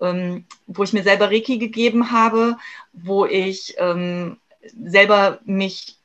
[0.00, 2.56] ähm, wo ich mir selber Reiki gegeben habe,
[2.92, 4.38] wo ich ähm,
[4.84, 5.98] selber mich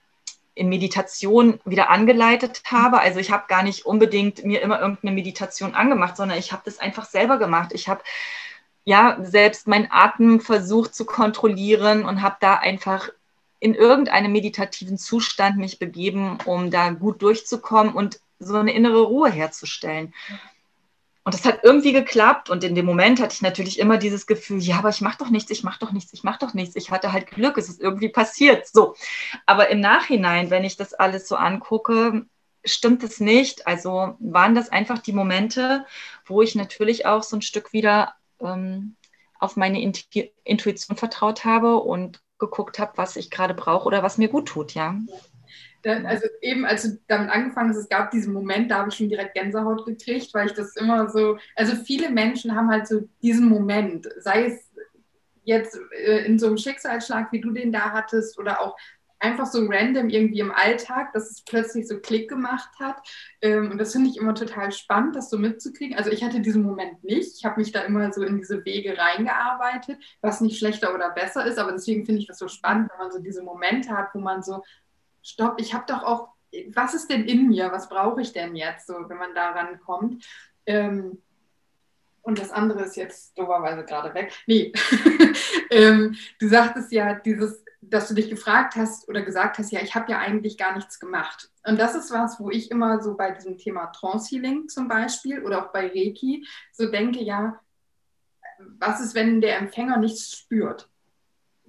[0.55, 2.99] in Meditation wieder angeleitet habe.
[2.99, 6.79] Also ich habe gar nicht unbedingt mir immer irgendeine Meditation angemacht, sondern ich habe das
[6.79, 7.71] einfach selber gemacht.
[7.73, 8.03] Ich habe
[8.85, 13.09] ja selbst meinen Atem versucht zu kontrollieren und habe da einfach
[13.59, 19.29] in irgendeinem meditativen Zustand mich begeben, um da gut durchzukommen und so eine innere Ruhe
[19.29, 20.13] herzustellen.
[21.23, 22.49] Und das hat irgendwie geklappt.
[22.49, 25.29] Und in dem Moment hatte ich natürlich immer dieses Gefühl, ja, aber ich mache doch
[25.29, 26.75] nichts, ich mache doch nichts, ich mache doch nichts.
[26.75, 28.67] Ich hatte halt Glück, es ist irgendwie passiert.
[28.67, 28.95] So.
[29.45, 32.25] Aber im Nachhinein, wenn ich das alles so angucke,
[32.65, 33.65] stimmt es nicht.
[33.67, 35.85] Also waren das einfach die Momente,
[36.25, 38.13] wo ich natürlich auch so ein Stück wieder
[38.43, 38.95] ähm,
[39.39, 44.29] auf meine Intuition vertraut habe und geguckt habe, was ich gerade brauche oder was mir
[44.29, 44.97] gut tut, ja.
[45.85, 49.09] Also eben als du damit angefangen hast, es gab diesen Moment, da habe ich schon
[49.09, 53.49] direkt Gänsehaut gekriegt, weil ich das immer so, also viele Menschen haben halt so diesen
[53.49, 54.71] Moment, sei es
[55.43, 58.77] jetzt äh, in so einem Schicksalsschlag, wie du den da hattest, oder auch
[59.23, 62.97] einfach so random irgendwie im Alltag, dass es plötzlich so Klick gemacht hat.
[63.41, 65.97] Ähm, und das finde ich immer total spannend, das so mitzukriegen.
[65.97, 67.37] Also ich hatte diesen Moment nicht.
[67.37, 71.45] Ich habe mich da immer so in diese Wege reingearbeitet, was nicht schlechter oder besser
[71.45, 71.57] ist.
[71.57, 74.43] Aber deswegen finde ich das so spannend, wenn man so diese Momente hat, wo man
[74.43, 74.61] so,
[75.21, 76.29] stopp, ich habe doch auch,
[76.73, 77.71] was ist denn in mir?
[77.71, 80.23] Was brauche ich denn jetzt, so, wenn man daran kommt?
[80.65, 81.17] Ähm,
[82.23, 84.33] und das andere ist jetzt doberweise gerade weg.
[84.47, 84.71] Nee,
[85.69, 89.95] ähm, du sagtest ja, dieses, dass du dich gefragt hast oder gesagt hast, ja, ich
[89.95, 91.49] habe ja eigentlich gar nichts gemacht.
[91.65, 95.43] Und das ist was, wo ich immer so bei diesem Thema Trance Healing zum Beispiel
[95.43, 97.59] oder auch bei Reiki so denke, ja,
[98.79, 100.89] was ist, wenn der Empfänger nichts spürt?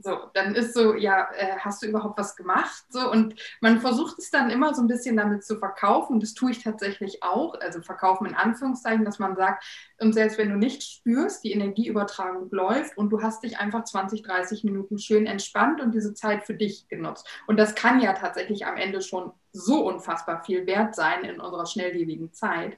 [0.05, 2.85] So, dann ist so, ja, äh, hast du überhaupt was gemacht?
[2.91, 6.21] So, und man versucht es dann immer so ein bisschen damit zu verkaufen.
[6.21, 7.59] Das tue ich tatsächlich auch.
[7.59, 9.65] Also verkaufen in Anführungszeichen, dass man sagt,
[9.99, 14.23] und selbst wenn du nicht spürst, die Energieübertragung läuft und du hast dich einfach 20,
[14.23, 17.27] 30 Minuten schön entspannt und diese Zeit für dich genutzt.
[17.47, 21.65] Und das kann ja tatsächlich am Ende schon so unfassbar viel wert sein in unserer
[21.65, 22.77] schnelllebigen Zeit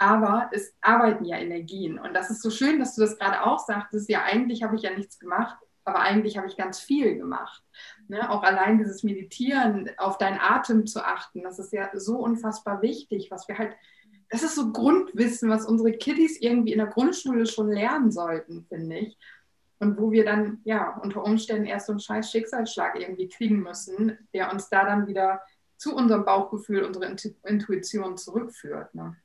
[0.00, 1.98] aber es arbeiten ja Energien.
[1.98, 4.08] Und das ist so schön, dass du das gerade auch sagtest.
[4.08, 7.62] Ja, eigentlich habe ich ja nichts gemacht aber eigentlich habe ich ganz viel gemacht.
[8.08, 8.30] Ne?
[8.30, 13.30] Auch allein dieses Meditieren, auf deinen Atem zu achten, das ist ja so unfassbar wichtig,
[13.30, 13.74] was wir halt,
[14.30, 18.98] das ist so Grundwissen, was unsere Kiddies irgendwie in der Grundschule schon lernen sollten, finde
[18.98, 19.18] ich.
[19.80, 24.18] Und wo wir dann ja unter Umständen erst so einen scheiß Schicksalsschlag irgendwie kriegen müssen,
[24.34, 25.40] der uns da dann wieder
[25.76, 28.94] zu unserem Bauchgefühl, unserer Intuition zurückführt.
[28.94, 29.16] Ne?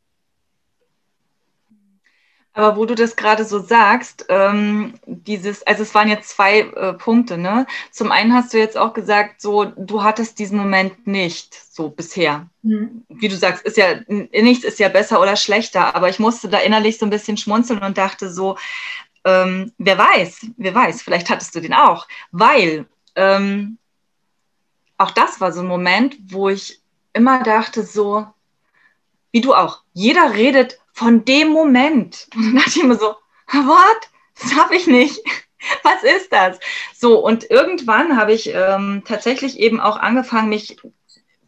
[2.55, 6.93] Aber wo du das gerade so sagst, ähm, dieses, also es waren jetzt zwei äh,
[6.93, 7.65] Punkte, ne?
[7.91, 12.47] Zum einen hast du jetzt auch gesagt, so, du hattest diesen Moment nicht, so bisher.
[12.61, 13.05] Mhm.
[13.09, 16.59] Wie du sagst, ist ja, nichts ist ja besser oder schlechter, aber ich musste da
[16.59, 18.55] innerlich so ein bisschen schmunzeln und dachte so,
[19.25, 22.85] ähm, wer weiß, wer weiß, vielleicht hattest du den auch, weil
[23.15, 23.77] ähm,
[24.97, 26.81] auch das war so ein Moment, wo ich
[27.13, 28.27] immer dachte so,
[29.31, 32.27] wie du auch, jeder redet von dem Moment.
[32.35, 33.15] Und dann dachte ich mir so,
[33.51, 34.09] what?
[34.39, 35.19] Das habe ich nicht.
[35.83, 36.59] Was ist das?
[36.93, 40.77] So, und irgendwann habe ich ähm, tatsächlich eben auch angefangen, mich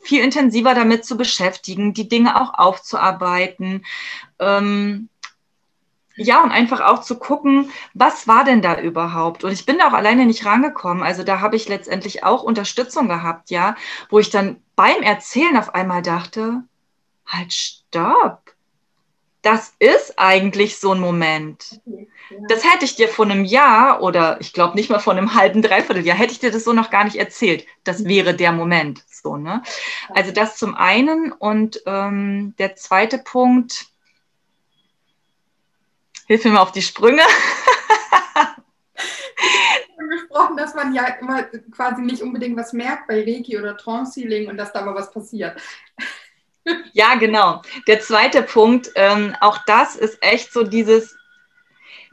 [0.01, 3.85] viel intensiver damit zu beschäftigen, die Dinge auch aufzuarbeiten.
[4.39, 5.09] Ähm,
[6.15, 9.43] ja, und einfach auch zu gucken, was war denn da überhaupt?
[9.43, 11.03] Und ich bin da auch alleine nicht rangekommen.
[11.03, 13.75] Also da habe ich letztendlich auch Unterstützung gehabt, ja,
[14.09, 16.63] wo ich dann beim Erzählen auf einmal dachte,
[17.25, 18.54] halt, stopp
[19.45, 21.79] das ist eigentlich so ein Moment.
[22.49, 25.61] Das hätte ich dir vor einem Jahr oder ich glaube nicht mal vor einem halben,
[25.61, 27.67] dreiviertel Jahr, hätte ich dir das so noch gar nicht erzählt.
[27.83, 29.03] Das wäre der Moment.
[29.07, 29.61] So, ne?
[30.09, 31.31] Also das zum einen.
[31.31, 33.85] Und ähm, der zweite Punkt,
[36.25, 37.21] hilf mir mal auf die Sprünge.
[40.09, 44.49] gesprochen, dass man ja immer quasi nicht unbedingt was merkt bei Reiki oder Trance Healing
[44.49, 45.59] und dass da aber was passiert.
[46.93, 47.61] Ja, genau.
[47.87, 51.15] Der zweite Punkt, ähm, auch das ist echt so dieses,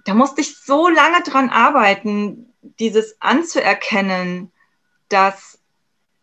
[0.04, 4.52] da musste ich so lange dran arbeiten, dieses anzuerkennen,
[5.08, 5.58] dass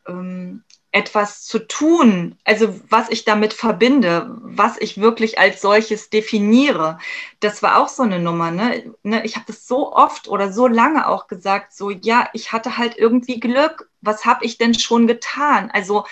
[0.07, 6.97] ähm, etwas zu tun, also was ich damit verbinde, was ich wirklich als solches definiere,
[7.39, 8.49] das war auch so eine Nummer.
[8.49, 8.95] Ne?
[9.03, 12.77] ne ich habe das so oft oder so lange auch gesagt, so ja, ich hatte
[12.77, 13.89] halt irgendwie Glück.
[14.01, 15.69] Was habe ich denn schon getan?
[15.71, 16.05] Also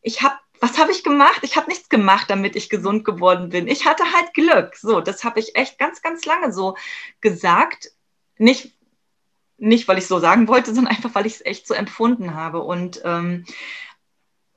[0.00, 1.40] ich habe was habe ich gemacht?
[1.42, 3.68] Ich habe nichts gemacht, damit ich gesund geworden bin.
[3.68, 4.76] Ich hatte halt Glück.
[4.76, 6.76] So, das habe ich echt ganz, ganz lange so
[7.20, 7.92] gesagt.
[8.38, 8.74] Nicht,
[9.56, 12.60] nicht weil ich so sagen wollte, sondern einfach, weil ich es echt so empfunden habe.
[12.60, 13.44] Und, ähm,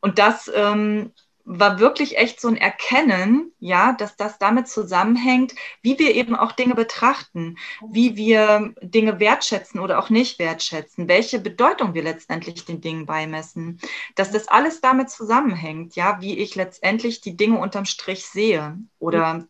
[0.02, 1.14] und das ähm,
[1.46, 6.52] war wirklich echt so ein Erkennen, ja, dass das damit zusammenhängt, wie wir eben auch
[6.52, 7.58] Dinge betrachten,
[7.90, 13.80] wie wir Dinge wertschätzen oder auch nicht wertschätzen, welche Bedeutung wir letztendlich den Dingen beimessen,
[14.16, 19.48] dass das alles damit zusammenhängt, ja, wie ich letztendlich die Dinge unterm Strich sehe oder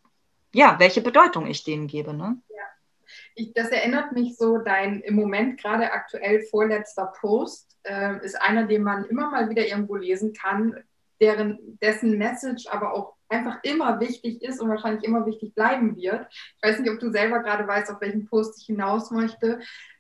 [0.54, 2.38] ja, welche Bedeutung ich denen gebe, ne?
[3.36, 8.68] Ich, das erinnert mich so, dein im Moment gerade aktuell vorletzter Post äh, ist einer,
[8.68, 10.76] den man immer mal wieder irgendwo lesen kann,
[11.22, 16.28] deren, dessen Message aber auch einfach immer wichtig ist und wahrscheinlich immer wichtig bleiben wird.
[16.32, 19.60] Ich weiß nicht, ob du selber gerade weißt, auf welchen Post ich hinaus möchte.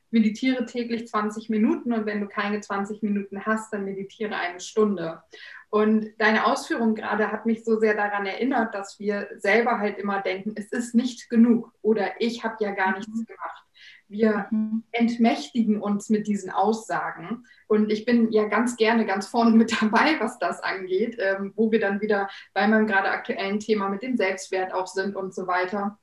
[0.09, 5.23] Meditiere täglich 20 Minuten und wenn du keine 20 Minuten hast, dann meditiere eine Stunde.
[5.69, 10.19] Und deine Ausführung gerade hat mich so sehr daran erinnert, dass wir selber halt immer
[10.21, 13.63] denken, es ist nicht genug oder ich habe ja gar nichts gemacht.
[14.11, 14.83] Wir mhm.
[14.91, 17.45] entmächtigen uns mit diesen Aussagen.
[17.67, 21.71] Und ich bin ja ganz gerne ganz vorne mit dabei, was das angeht, ähm, wo
[21.71, 25.47] wir dann wieder bei meinem gerade aktuellen Thema mit dem Selbstwert auch sind und so
[25.47, 25.97] weiter.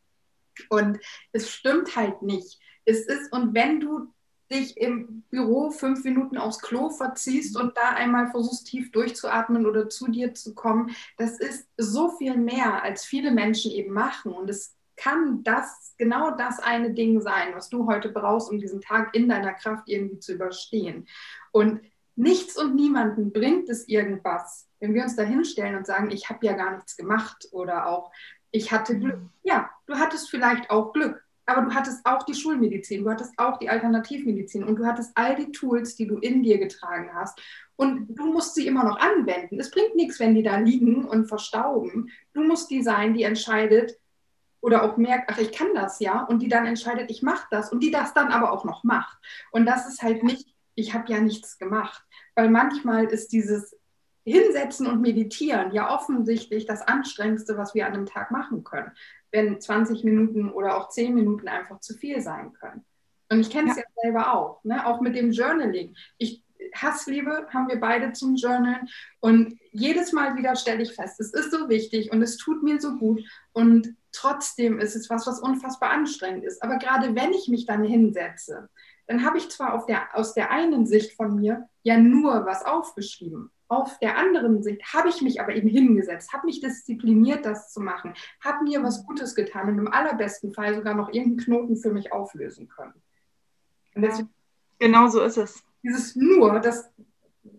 [0.71, 0.99] Und
[1.33, 2.59] es stimmt halt nicht.
[2.85, 4.13] Es ist, und wenn du
[4.51, 9.91] dich im Büro fünf Minuten aufs Klo verziehst und da einmal versuchst, tief durchzuatmen oder
[9.91, 14.33] zu dir zu kommen, das ist so viel mehr, als viele Menschen eben machen.
[14.33, 18.81] Und es kann das genau das eine Ding sein, was du heute brauchst, um diesen
[18.81, 21.07] Tag in deiner Kraft irgendwie zu überstehen.
[21.53, 21.81] Und
[22.17, 26.45] nichts und niemanden bringt es irgendwas, wenn wir uns da hinstellen und sagen, ich habe
[26.45, 28.11] ja gar nichts gemacht oder auch,
[28.51, 29.21] ich hatte Glück.
[29.43, 33.59] Ja, du hattest vielleicht auch Glück, aber du hattest auch die Schulmedizin, du hattest auch
[33.59, 37.41] die Alternativmedizin und du hattest all die Tools, die du in dir getragen hast.
[37.77, 39.61] Und du musst sie immer noch anwenden.
[39.61, 42.11] Es bringt nichts, wenn die da liegen und verstauben.
[42.33, 43.97] Du musst die sein, die entscheidet,
[44.61, 47.73] oder auch merkt, ach, ich kann das ja, und die dann entscheidet, ich mache das
[47.73, 49.19] und die das dann aber auch noch macht.
[49.53, 53.77] Und das ist halt nicht, ich habe ja nichts gemacht, weil manchmal ist dieses
[54.25, 58.93] Hinsetzen und Meditieren ja offensichtlich das Anstrengendste, was wir an einem Tag machen können,
[59.31, 62.85] wenn 20 Minuten oder auch 10 Minuten einfach zu viel sein können.
[63.31, 63.83] Und ich kenne es ja.
[63.83, 64.03] ja.
[64.03, 64.87] selber auch, ne?
[64.87, 65.95] auch mit dem Journaling.
[66.19, 66.43] Ich
[66.75, 68.89] Hassliebe haben wir beide zum Journalen.
[69.21, 72.81] Und jedes Mal wieder stelle ich fest, es ist so wichtig und es tut mir
[72.81, 73.23] so gut.
[73.53, 76.63] Und trotzdem ist es was, was unfassbar anstrengend ist.
[76.63, 78.69] Aber gerade wenn ich mich dann hinsetze,
[79.07, 83.51] dann habe ich zwar der, aus der einen Sicht von mir ja nur was aufgeschrieben.
[83.69, 87.81] Auf der anderen Sicht habe ich mich aber eben hingesetzt, habe mich diszipliniert, das zu
[87.81, 91.91] machen, habe mir was Gutes getan und im allerbesten Fall sogar noch irgendeinen Knoten für
[91.91, 92.95] mich auflösen können.
[93.95, 94.31] Deswegen,
[94.79, 96.91] genau so ist es dieses nur, das,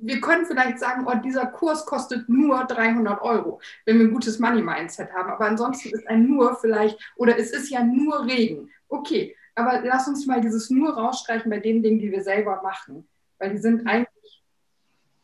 [0.01, 4.39] wir können vielleicht sagen, oh, dieser Kurs kostet nur 300 Euro, wenn wir ein gutes
[4.39, 5.29] Money-Mindset haben.
[5.29, 8.69] Aber ansonsten ist ein nur vielleicht, oder es ist ja nur Regen.
[8.87, 13.07] Okay, aber lass uns mal dieses nur rausstreichen bei den Dingen, die wir selber machen.
[13.37, 14.43] Weil die sind eigentlich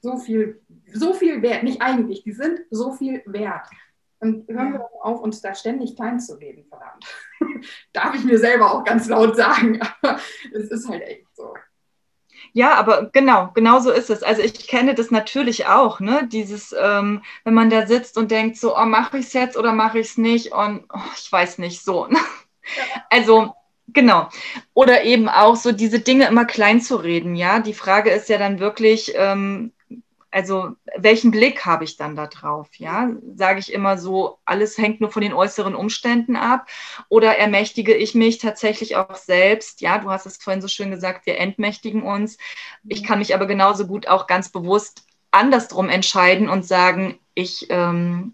[0.02, 0.62] so viel,
[0.94, 1.64] so viel wert.
[1.64, 3.68] Nicht eigentlich, die sind so viel wert.
[4.20, 7.06] Und hören wir auf, uns da ständig klein zu reden, verdammt.
[7.94, 9.80] Darf ich mir selber auch ganz laut sagen.
[9.82, 10.20] Aber
[10.54, 11.54] es ist halt echt so.
[12.58, 14.24] Ja, aber genau, genau so ist es.
[14.24, 16.26] Also ich kenne das natürlich auch, ne?
[16.32, 19.74] Dieses, ähm, wenn man da sitzt und denkt so, oh, mache ich es jetzt oder
[19.74, 20.54] mache ich es nicht?
[20.54, 22.08] Und oh, ich weiß nicht so.
[22.08, 22.18] Ne?
[23.10, 23.54] Also
[23.94, 24.30] Genau.
[24.74, 27.60] Oder eben auch so diese Dinge immer klein zu reden, ja.
[27.60, 29.74] Die Frage ist ja dann wirklich, ähm,
[30.36, 32.68] also welchen Blick habe ich dann da drauf?
[32.76, 36.68] Ja, sage ich immer so, alles hängt nur von den äußeren Umständen ab
[37.08, 39.80] oder ermächtige ich mich tatsächlich auch selbst?
[39.80, 42.38] Ja, du hast es vorhin so schön gesagt, wir entmächtigen uns.
[42.86, 48.34] Ich kann mich aber genauso gut auch ganz bewusst andersrum entscheiden und sagen, ich, ähm,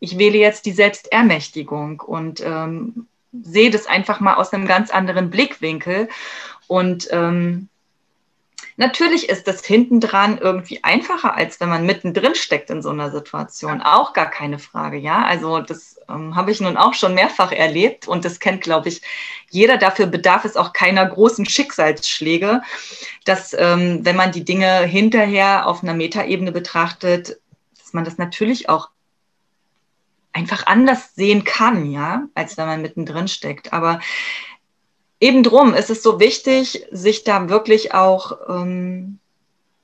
[0.00, 5.28] ich wähle jetzt die Selbstermächtigung und ähm, sehe das einfach mal aus einem ganz anderen
[5.28, 6.08] Blickwinkel
[6.68, 7.68] und ähm,
[8.78, 13.82] Natürlich ist das hintendran irgendwie einfacher, als wenn man mittendrin steckt in so einer Situation.
[13.82, 15.24] Auch gar keine Frage, ja.
[15.24, 19.02] Also das ähm, habe ich nun auch schon mehrfach erlebt und das kennt, glaube ich,
[19.50, 19.78] jeder.
[19.78, 22.62] Dafür bedarf es auch keiner großen Schicksalsschläge,
[23.24, 27.40] dass ähm, wenn man die Dinge hinterher auf einer Metaebene betrachtet,
[27.80, 28.90] dass man das natürlich auch
[30.32, 33.72] einfach anders sehen kann, ja, als wenn man mittendrin steckt.
[33.72, 33.98] Aber
[35.20, 39.18] eben drum ist es so wichtig, sich da wirklich auch ähm,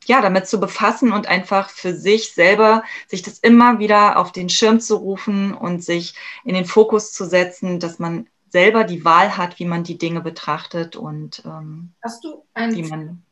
[0.07, 4.49] ja, damit zu befassen und einfach für sich selber, sich das immer wieder auf den
[4.49, 9.37] Schirm zu rufen und sich in den Fokus zu setzen, dass man selber die Wahl
[9.37, 13.23] hat, wie man die Dinge betrachtet und ähm, Hast du ein wie man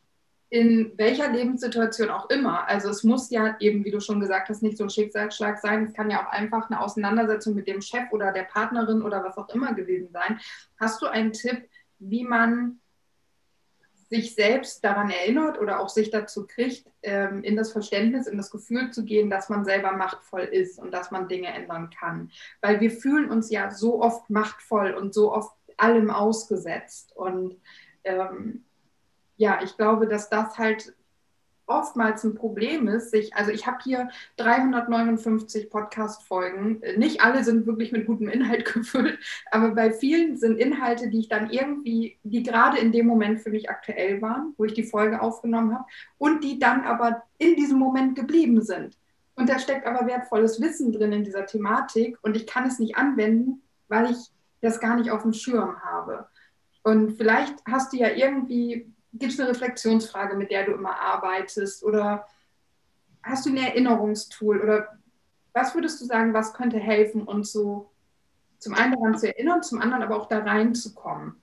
[0.53, 2.69] in welcher Lebenssituation auch immer.
[2.69, 5.85] Also es muss ja eben, wie du schon gesagt hast, nicht so ein Schicksalsschlag sein.
[5.85, 9.39] Es kann ja auch einfach eine Auseinandersetzung mit dem Chef oder der Partnerin oder was
[9.39, 10.39] auch immer gewesen sein.
[10.79, 11.67] Hast du einen Tipp,
[12.09, 12.81] wie man
[14.13, 18.51] sich selbst daran erinnert oder auch sich dazu kriegt, ähm, in das Verständnis, in das
[18.51, 22.31] Gefühl zu gehen, dass man selber machtvoll ist und dass man Dinge ändern kann.
[22.61, 27.17] Weil wir fühlen uns ja so oft machtvoll und so oft allem ausgesetzt.
[27.17, 27.57] Und
[28.05, 28.65] ähm,
[29.39, 30.95] ja, ich glaube, dass das halt
[31.73, 36.83] oftmals ein Problem ist, sich, also ich habe hier 359 Podcast-Folgen.
[36.97, 39.19] Nicht alle sind wirklich mit gutem Inhalt gefüllt,
[39.51, 43.51] aber bei vielen sind Inhalte, die ich dann irgendwie, die gerade in dem Moment für
[43.51, 45.85] mich aktuell waren, wo ich die Folge aufgenommen habe
[46.19, 48.97] und die dann aber in diesem Moment geblieben sind.
[49.35, 52.97] Und da steckt aber wertvolles Wissen drin in dieser Thematik und ich kann es nicht
[52.97, 56.27] anwenden, weil ich das gar nicht auf dem Schirm habe.
[56.83, 61.85] Und vielleicht hast du ja irgendwie gibt es eine Reflexionsfrage, mit der du immer arbeitest?
[61.85, 62.27] Oder
[63.23, 64.61] hast du ein Erinnerungstool?
[64.61, 64.99] Oder
[65.53, 67.91] was würdest du sagen, was könnte helfen, uns so
[68.59, 71.35] zum einen daran zu erinnern, zum anderen aber auch da reinzukommen,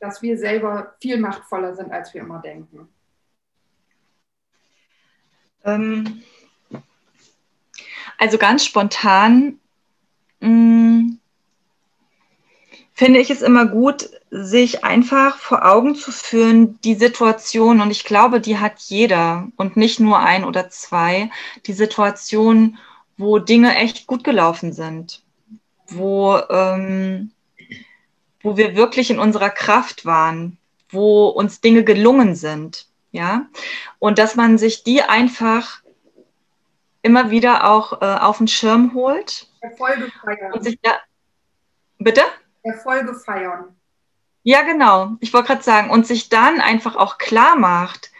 [0.00, 2.88] dass wir selber viel machtvoller sind, als wir immer denken?
[5.64, 6.22] Ähm,
[8.16, 9.60] also ganz spontan
[10.40, 11.20] mh, mm,
[12.92, 18.04] finde ich es immer gut, sich einfach vor Augen zu führen, die Situation, und ich
[18.04, 21.30] glaube, die hat jeder und nicht nur ein oder zwei,
[21.66, 22.78] die Situation,
[23.16, 25.22] wo Dinge echt gut gelaufen sind,
[25.88, 27.32] wo, ähm,
[28.42, 30.58] wo wir wirklich in unserer Kraft waren,
[30.90, 33.46] wo uns Dinge gelungen sind, ja,
[33.98, 35.82] und dass man sich die einfach
[37.02, 39.48] immer wieder auch äh, auf den Schirm holt.
[39.60, 40.52] Erfolge feiern.
[40.52, 40.98] Und sich da,
[41.98, 42.22] bitte?
[42.62, 43.77] Erfolge feiern.
[44.42, 45.12] Ja, genau.
[45.20, 48.10] Ich wollte gerade sagen, und sich dann einfach auch klar macht,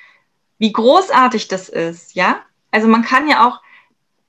[0.59, 2.43] wie großartig das ist, ja?
[2.71, 3.63] Also man kann ja auch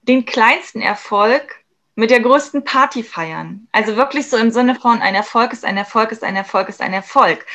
[0.04, 1.56] den kleinsten Erfolg
[1.96, 3.68] mit der größten Party feiern.
[3.74, 6.82] Also wirklich so im Sinne von ein Erfolg ist ein Erfolg ist ein Erfolg ist
[6.82, 7.46] ein Erfolg.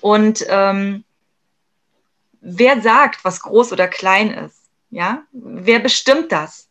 [0.00, 1.04] Und ähm,
[2.40, 4.56] wer sagt, was groß oder klein ist?
[4.90, 6.68] Ja, wer bestimmt das?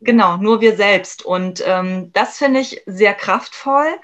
[0.00, 1.24] Genau, nur wir selbst.
[1.24, 3.94] Und ähm, das finde ich sehr kraftvoll.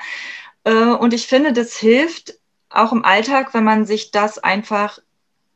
[0.62, 2.37] Äh, und ich finde, das hilft
[2.70, 4.98] auch im Alltag, wenn man sich das einfach,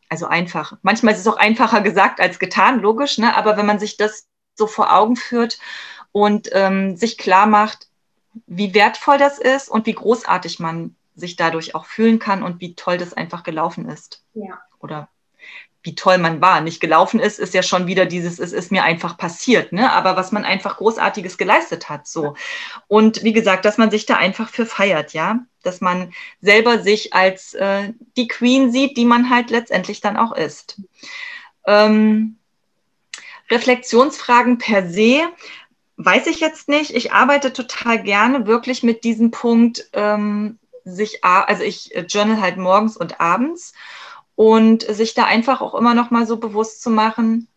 [0.09, 3.37] also einfach, manchmal ist es auch einfacher gesagt als getan, logisch, ne?
[3.37, 5.59] aber wenn man sich das so vor Augen führt
[6.13, 7.89] und ähm, sich klar macht,
[8.47, 12.75] wie wertvoll das ist und wie großartig man sich dadurch auch fühlen kann und wie
[12.75, 14.23] toll das einfach gelaufen ist.
[14.35, 14.59] Ja.
[14.79, 15.09] Oder
[15.83, 16.61] wie toll man war.
[16.61, 19.93] Nicht gelaufen ist, ist ja schon wieder dieses, es ist mir einfach passiert, ne?
[19.93, 22.37] Aber was man einfach Großartiges geleistet hat, so.
[22.89, 25.41] Und wie gesagt, dass man sich da einfach für feiert, ja?
[25.63, 30.33] Dass man selber sich als äh, die Queen sieht, die man halt letztendlich dann auch
[30.33, 30.81] ist.
[31.67, 32.37] Ähm,
[33.51, 35.29] Reflexionsfragen per se
[35.97, 36.95] weiß ich jetzt nicht.
[36.95, 42.57] Ich arbeite total gerne wirklich mit diesem Punkt, ähm, sich, also ich äh, journal halt
[42.57, 43.73] morgens und abends
[44.35, 47.49] und sich da einfach auch immer noch mal so bewusst zu machen,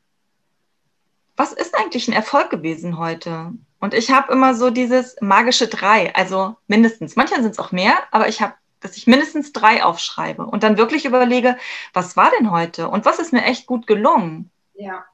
[1.35, 3.53] was ist eigentlich ein Erfolg gewesen heute?
[3.79, 7.15] Und ich habe immer so dieses magische drei, also mindestens.
[7.15, 10.77] Manchmal sind es auch mehr, aber ich habe, dass ich mindestens drei aufschreibe und dann
[10.77, 11.57] wirklich überlege,
[11.93, 14.49] was war denn heute und was ist mir echt gut gelungen?
[14.73, 15.05] Ja.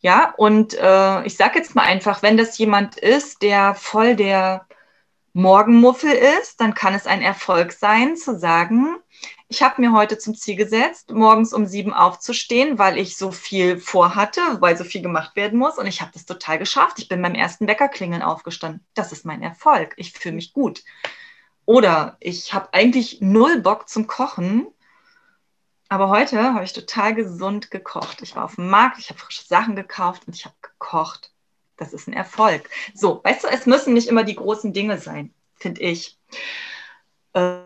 [0.00, 4.66] Ja, und äh, ich sage jetzt mal einfach, wenn das jemand ist, der voll der
[5.32, 8.96] Morgenmuffel ist, dann kann es ein Erfolg sein, zu sagen,
[9.52, 13.78] ich habe mir heute zum Ziel gesetzt, morgens um sieben aufzustehen, weil ich so viel
[13.78, 15.76] vorhatte, weil so viel gemacht werden muss.
[15.76, 16.98] Und ich habe das total geschafft.
[16.98, 18.82] Ich bin beim ersten Weckerklingeln aufgestanden.
[18.94, 19.92] Das ist mein Erfolg.
[19.98, 20.82] Ich fühle mich gut.
[21.66, 24.68] Oder ich habe eigentlich null Bock zum Kochen.
[25.90, 28.22] Aber heute habe ich total gesund gekocht.
[28.22, 31.30] Ich war auf dem Markt, ich habe frische Sachen gekauft und ich habe gekocht.
[31.76, 32.70] Das ist ein Erfolg.
[32.94, 36.18] So, weißt du, es müssen nicht immer die großen Dinge sein, finde ich.
[37.34, 37.61] Äh,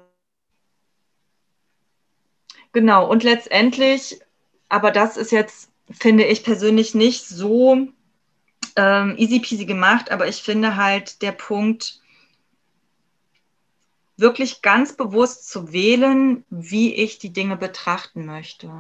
[2.76, 4.20] Genau, und letztendlich,
[4.68, 7.88] aber das ist jetzt, finde ich persönlich nicht so
[8.76, 12.02] ähm, easy peasy gemacht, aber ich finde halt der Punkt,
[14.18, 18.70] wirklich ganz bewusst zu wählen, wie ich die Dinge betrachten möchte.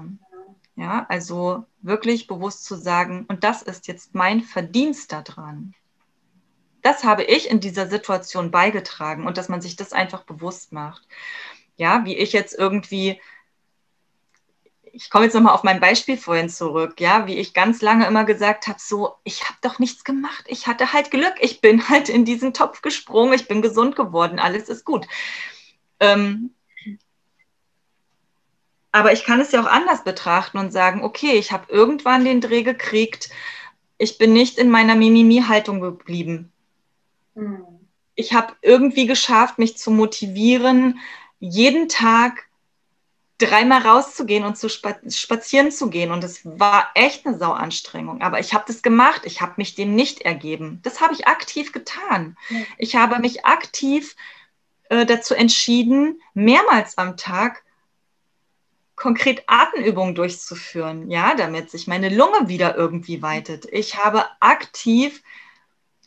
[0.76, 5.72] Ja, also wirklich bewusst zu sagen, und das ist jetzt mein Verdienst daran.
[6.82, 11.08] Das habe ich in dieser Situation beigetragen und dass man sich das einfach bewusst macht.
[11.78, 13.18] Ja, wie ich jetzt irgendwie
[14.96, 18.24] ich komme jetzt nochmal auf mein Beispiel vorhin zurück, ja, wie ich ganz lange immer
[18.24, 22.08] gesagt habe, so, ich habe doch nichts gemacht, ich hatte halt Glück, ich bin halt
[22.08, 25.06] in diesen Topf gesprungen, ich bin gesund geworden, alles ist gut.
[26.00, 26.54] Ähm,
[28.90, 32.40] aber ich kann es ja auch anders betrachten und sagen, okay, ich habe irgendwann den
[32.40, 33.28] Dreh gekriegt,
[33.98, 36.52] ich bin nicht in meiner Mimimi-Haltung geblieben.
[37.34, 37.66] Mhm.
[38.14, 41.00] Ich habe irgendwie geschafft, mich zu motivieren,
[41.38, 42.45] jeden Tag
[43.38, 46.10] dreimal rauszugehen und zu spazieren zu gehen.
[46.10, 48.22] Und es war echt eine Sauanstrengung.
[48.22, 49.22] Aber ich habe das gemacht.
[49.24, 50.80] Ich habe mich dem nicht ergeben.
[50.82, 52.36] Das habe ich aktiv getan.
[52.78, 54.16] Ich habe mich aktiv
[54.88, 57.62] äh, dazu entschieden, mehrmals am Tag
[58.94, 63.66] konkret Atemübungen durchzuführen, ja, damit sich meine Lunge wieder irgendwie weitet.
[63.70, 65.22] Ich habe aktiv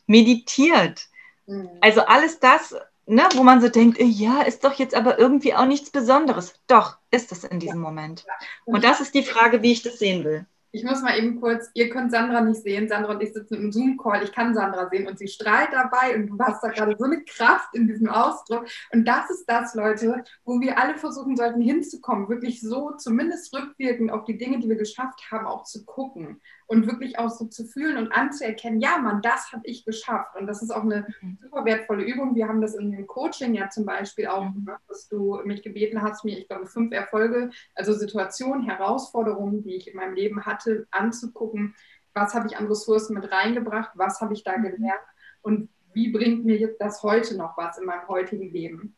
[0.06, 1.06] meditiert.
[1.46, 1.70] Mhm.
[1.80, 2.74] Also alles das,
[3.10, 6.54] ne, wo man so denkt, äh, ja, ist doch jetzt aber irgendwie auch nichts Besonderes.
[6.66, 7.88] Doch, ist es in diesem ja.
[7.88, 8.24] Moment.
[8.64, 10.46] Und das ist die Frage, wie ich das sehen will.
[10.72, 12.88] Ich muss mal eben kurz, ihr könnt Sandra nicht sehen.
[12.88, 14.22] Sandra und ich sitzen im Zoom-Call.
[14.22, 17.24] Ich kann Sandra sehen und sie strahlt dabei und du hast da gerade so eine
[17.24, 18.66] Kraft in diesem Ausdruck.
[18.92, 24.12] Und das ist das, Leute, wo wir alle versuchen sollten hinzukommen, wirklich so zumindest rückwirkend
[24.12, 26.40] auf die Dinge, die wir geschafft haben, auch zu gucken
[26.70, 30.36] und wirklich auch so zu fühlen und anzuerkennen, ja, Mann, das habe ich geschafft.
[30.36, 31.36] Und das ist auch eine mhm.
[31.42, 32.36] super wertvolle Übung.
[32.36, 34.54] Wir haben das in dem Coaching ja zum Beispiel auch mhm.
[34.54, 39.74] gemacht, dass du mich gebeten hast, mir, ich glaube, fünf Erfolge, also Situationen, Herausforderungen, die
[39.74, 41.74] ich in meinem Leben hatte, anzugucken.
[42.14, 43.90] Was habe ich an Ressourcen mit reingebracht?
[43.94, 44.62] Was habe ich da mhm.
[44.62, 45.02] gelernt?
[45.42, 48.94] Und wie bringt mir jetzt das heute noch was in meinem heutigen Leben?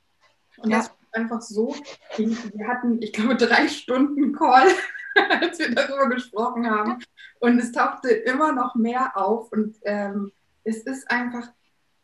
[0.59, 0.77] Und ja.
[0.77, 1.75] das ist einfach so.
[2.19, 4.69] Wir hatten, ich glaube, drei Stunden Call
[5.41, 7.03] als wir darüber gesprochen haben.
[7.41, 9.51] Und es tauchte immer noch mehr auf.
[9.53, 10.33] Und ähm,
[10.65, 11.49] es ist einfach,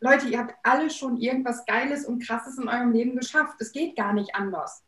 [0.01, 3.57] Leute, ihr habt alle schon irgendwas Geiles und Krasses in eurem Leben geschafft.
[3.61, 4.83] Es geht gar nicht anders.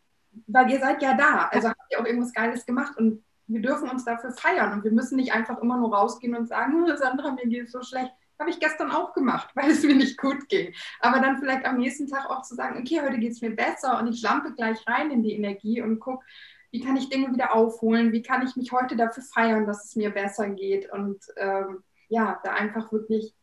[0.47, 1.49] Weil ihr seid ja da.
[1.51, 2.97] Also habt ihr auch irgendwas Geiles gemacht.
[2.97, 4.73] Und wir dürfen uns dafür feiern.
[4.73, 7.73] Und wir müssen nicht einfach immer nur rausgehen und sagen, hm, Sandra, mir geht es
[7.73, 8.13] so schlecht.
[8.39, 10.73] Habe ich gestern auch gemacht, weil es mir nicht gut ging.
[11.01, 13.99] Aber dann vielleicht am nächsten Tag auch zu sagen, okay, heute geht es mir besser
[13.99, 16.25] und ich lampe gleich rein in die Energie und gucke,
[16.71, 19.97] wie kann ich Dinge wieder aufholen, wie kann ich mich heute dafür feiern, dass es
[19.97, 23.35] mir besser geht und ähm, ja, da einfach wirklich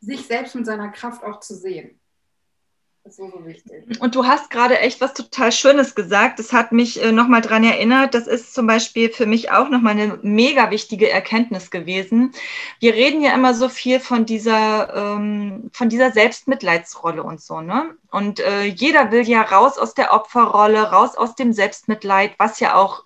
[0.00, 2.00] sich selbst mit seiner Kraft auch zu sehen.
[4.00, 6.38] Und du hast gerade echt was total Schönes gesagt.
[6.38, 8.14] Das hat mich äh, nochmal daran erinnert.
[8.14, 12.32] Das ist zum Beispiel für mich auch nochmal eine mega wichtige Erkenntnis gewesen.
[12.80, 17.60] Wir reden ja immer so viel von dieser, ähm, von dieser Selbstmitleidsrolle und so.
[17.60, 17.94] Ne?
[18.10, 22.74] Und äh, jeder will ja raus aus der Opferrolle, raus aus dem Selbstmitleid, was ja
[22.74, 23.04] auch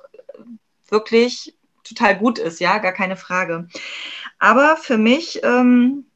[0.89, 3.67] wirklich total gut ist, ja, gar keine Frage.
[4.39, 6.08] Aber für mich ähm,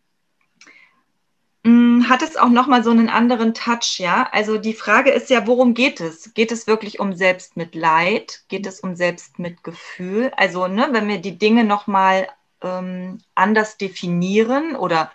[1.64, 4.28] hat es auch nochmal so einen anderen Touch, ja?
[4.32, 6.34] Also die Frage ist ja, worum geht es?
[6.34, 8.42] Geht es wirklich um Selbstmitleid?
[8.48, 10.32] Geht es um Selbstmitgefühl?
[10.36, 12.28] Also, ne, wenn wir die Dinge nochmal
[12.62, 15.12] ähm, anders definieren oder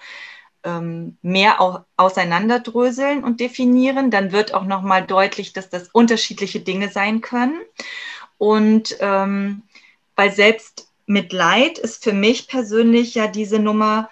[0.64, 6.90] ähm, mehr auch auseinanderdröseln und definieren, dann wird auch nochmal deutlich, dass das unterschiedliche Dinge
[6.90, 7.60] sein können.
[8.38, 9.64] Und ähm,
[10.16, 14.10] bei Selbstmitleid ist für mich persönlich ja diese Nummer,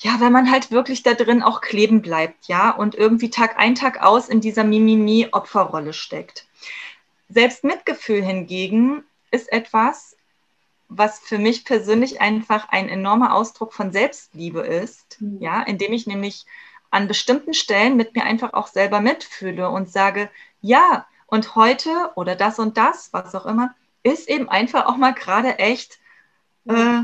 [0.00, 3.74] ja, wenn man halt wirklich da drin auch kleben bleibt, ja, und irgendwie Tag ein,
[3.74, 6.46] Tag aus in dieser Mimimi-Opferrolle steckt.
[7.28, 10.16] Selbstmitgefühl hingegen ist etwas,
[10.88, 15.38] was für mich persönlich einfach ein enormer Ausdruck von Selbstliebe ist, mhm.
[15.40, 16.46] ja, indem ich nämlich
[16.90, 20.30] an bestimmten Stellen mit mir einfach auch selber mitfühle und sage,
[20.60, 25.12] ja, und heute oder das und das, was auch immer, ist eben einfach auch mal
[25.12, 25.98] gerade echt
[26.68, 27.02] äh,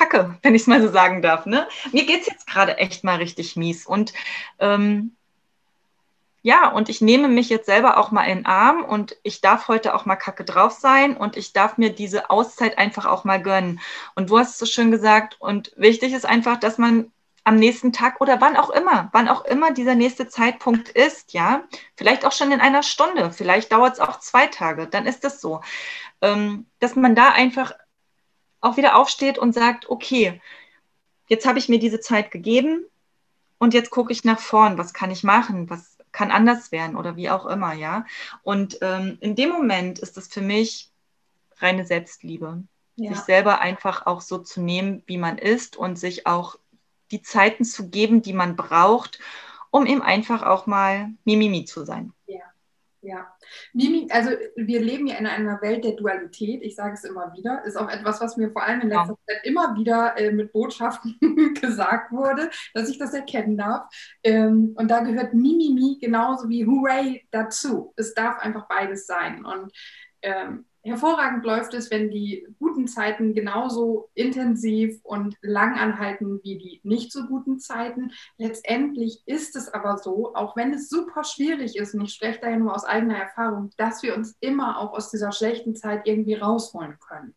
[0.00, 1.44] Kacke, wenn ich es mal so sagen darf.
[1.44, 1.68] Ne?
[1.92, 3.86] Mir geht es jetzt gerade echt mal richtig mies.
[3.86, 4.14] Und
[4.58, 5.14] ähm,
[6.42, 9.68] ja, und ich nehme mich jetzt selber auch mal in den Arm und ich darf
[9.68, 13.42] heute auch mal kacke drauf sein und ich darf mir diese Auszeit einfach auch mal
[13.42, 13.80] gönnen.
[14.14, 17.12] Und du hast es so schön gesagt und wichtig ist einfach, dass man
[17.44, 21.64] am nächsten Tag oder wann auch immer, wann auch immer dieser nächste Zeitpunkt ist, ja,
[21.94, 25.40] vielleicht auch schon in einer Stunde, vielleicht dauert es auch zwei Tage, dann ist das
[25.42, 25.60] so,
[26.22, 27.72] ähm, dass man da einfach
[28.60, 30.40] auch wieder aufsteht und sagt, okay,
[31.28, 32.84] jetzt habe ich mir diese Zeit gegeben
[33.58, 37.16] und jetzt gucke ich nach vorn, was kann ich machen, was kann anders werden oder
[37.16, 38.04] wie auch immer, ja.
[38.42, 40.90] Und ähm, in dem Moment ist es für mich
[41.58, 42.64] reine Selbstliebe,
[42.96, 43.14] ja.
[43.14, 46.56] sich selber einfach auch so zu nehmen, wie man ist und sich auch
[47.10, 49.20] die Zeiten zu geben, die man braucht,
[49.70, 52.12] um eben einfach auch mal Mimimi zu sein.
[53.02, 53.34] Ja.
[53.72, 57.64] Ja, also wir leben ja in einer Welt der Dualität, ich sage es immer wieder,
[57.64, 59.34] ist auch etwas, was mir vor allem in letzter ja.
[59.34, 61.18] Zeit immer wieder äh, mit Botschaften
[61.60, 63.88] gesagt wurde, dass ich das erkennen darf.
[64.22, 67.94] Ähm, und da gehört Mimimi genauso wie Hooray dazu.
[67.96, 69.44] Es darf einfach beides sein.
[69.46, 69.72] Und
[70.22, 76.80] ähm, hervorragend läuft es, wenn die guten Zeiten genauso intensiv und lang anhalten wie die
[76.82, 78.12] nicht so guten Zeiten.
[78.38, 82.58] Letztendlich ist es aber so, auch wenn es super schwierig ist, und ich spreche daher
[82.58, 86.98] nur aus eigener Erfahrung, dass wir uns immer auch aus dieser schlechten Zeit irgendwie rausholen
[87.00, 87.34] können.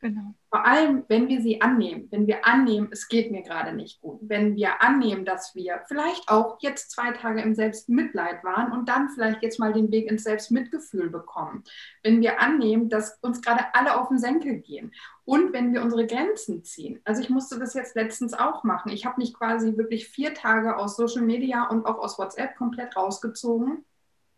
[0.00, 0.34] Genau.
[0.48, 4.20] Vor allem, wenn wir sie annehmen, wenn wir annehmen, es geht mir gerade nicht gut,
[4.22, 9.08] wenn wir annehmen, dass wir vielleicht auch jetzt zwei Tage im Selbstmitleid waren und dann
[9.08, 11.64] vielleicht jetzt mal den Weg ins Selbstmitgefühl bekommen,
[12.04, 14.92] wenn wir annehmen, dass uns gerade alle auf den Senkel gehen
[15.24, 17.00] und wenn wir unsere Grenzen ziehen.
[17.04, 18.92] Also ich musste das jetzt letztens auch machen.
[18.92, 22.96] Ich habe mich quasi wirklich vier Tage aus Social Media und auch aus WhatsApp komplett
[22.96, 23.84] rausgezogen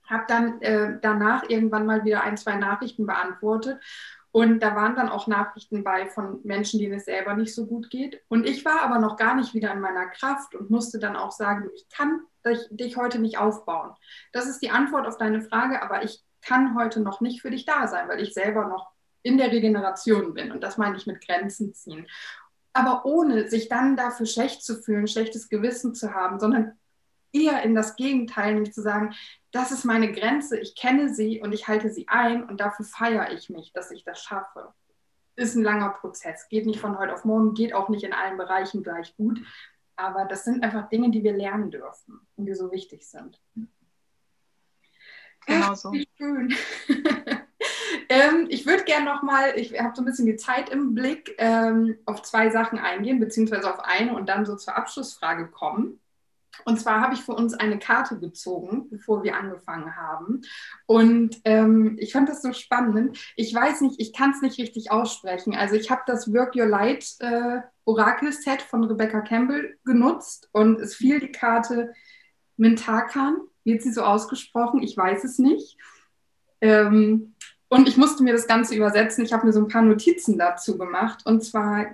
[0.06, 3.80] habe dann äh, danach irgendwann mal wieder ein, zwei Nachrichten beantwortet
[4.32, 7.90] und da waren dann auch Nachrichten bei von Menschen, denen es selber nicht so gut
[7.90, 8.22] geht.
[8.28, 11.32] Und ich war aber noch gar nicht wieder in meiner Kraft und musste dann auch
[11.32, 12.20] sagen, ich kann
[12.70, 13.92] dich heute nicht aufbauen.
[14.32, 17.64] Das ist die Antwort auf deine Frage, aber ich kann heute noch nicht für dich
[17.64, 20.52] da sein, weil ich selber noch in der Regeneration bin.
[20.52, 22.06] Und das meine ich mit Grenzen ziehen.
[22.72, 26.78] Aber ohne sich dann dafür schlecht zu fühlen, schlechtes Gewissen zu haben, sondern
[27.32, 29.14] eher in das Gegenteil, nämlich zu sagen,
[29.52, 33.32] das ist meine Grenze, ich kenne sie und ich halte sie ein und dafür feiere
[33.32, 34.72] ich mich, dass ich das schaffe.
[35.36, 38.36] Ist ein langer Prozess, geht nicht von heute auf morgen, geht auch nicht in allen
[38.36, 39.40] Bereichen gleich gut,
[39.96, 43.40] aber das sind einfach Dinge, die wir lernen dürfen und die so wichtig sind.
[45.46, 45.92] Genau so.
[45.92, 46.54] Wie schön.
[48.08, 51.98] ähm, ich würde gerne nochmal, ich habe so ein bisschen die Zeit im Blick, ähm,
[52.06, 55.99] auf zwei Sachen eingehen, beziehungsweise auf eine und dann so zur Abschlussfrage kommen.
[56.64, 60.42] Und zwar habe ich für uns eine Karte gezogen, bevor wir angefangen haben.
[60.86, 63.18] Und ähm, ich fand das so spannend.
[63.36, 65.54] Ich weiß nicht, ich kann es nicht richtig aussprechen.
[65.54, 70.94] Also ich habe das Work Your Light äh, Orakel-Set von Rebecca Campbell genutzt und es
[70.94, 71.92] fiel die Karte
[72.56, 73.38] Mintakan.
[73.64, 74.82] Wird sie so ausgesprochen?
[74.82, 75.76] Ich weiß es nicht.
[76.60, 77.34] Ähm,
[77.68, 79.24] und ich musste mir das Ganze übersetzen.
[79.24, 81.24] Ich habe mir so ein paar Notizen dazu gemacht.
[81.24, 81.86] Und zwar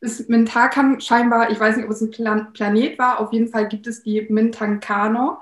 [0.00, 3.68] ist Mintakam scheinbar, ich weiß nicht, ob es ein Plan Planet war, auf jeden Fall
[3.68, 5.38] gibt es die Mintankano.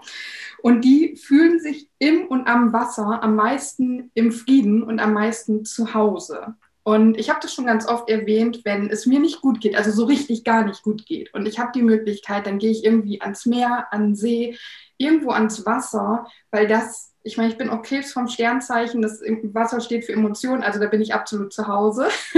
[0.62, 5.64] Und die fühlen sich im und am Wasser am meisten im Frieden und am meisten
[5.64, 6.54] zu Hause.
[6.82, 9.90] Und ich habe das schon ganz oft erwähnt, wenn es mir nicht gut geht, also
[9.90, 11.32] so richtig gar nicht gut geht.
[11.34, 14.56] Und ich habe die Möglichkeit, dann gehe ich irgendwie ans Meer, an den See,
[14.96, 19.20] irgendwo ans Wasser, weil das, ich meine, ich bin auch Krebs vom Sternzeichen, das
[19.52, 22.08] Wasser steht für Emotionen, also da bin ich absolut zu Hause.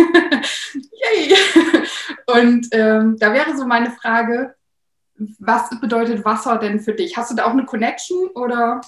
[0.75, 1.35] Yay!
[2.27, 4.55] Und ähm, da wäre so meine Frage,
[5.39, 7.17] was bedeutet Wasser denn für dich?
[7.17, 8.81] Hast du da auch eine Connection oder?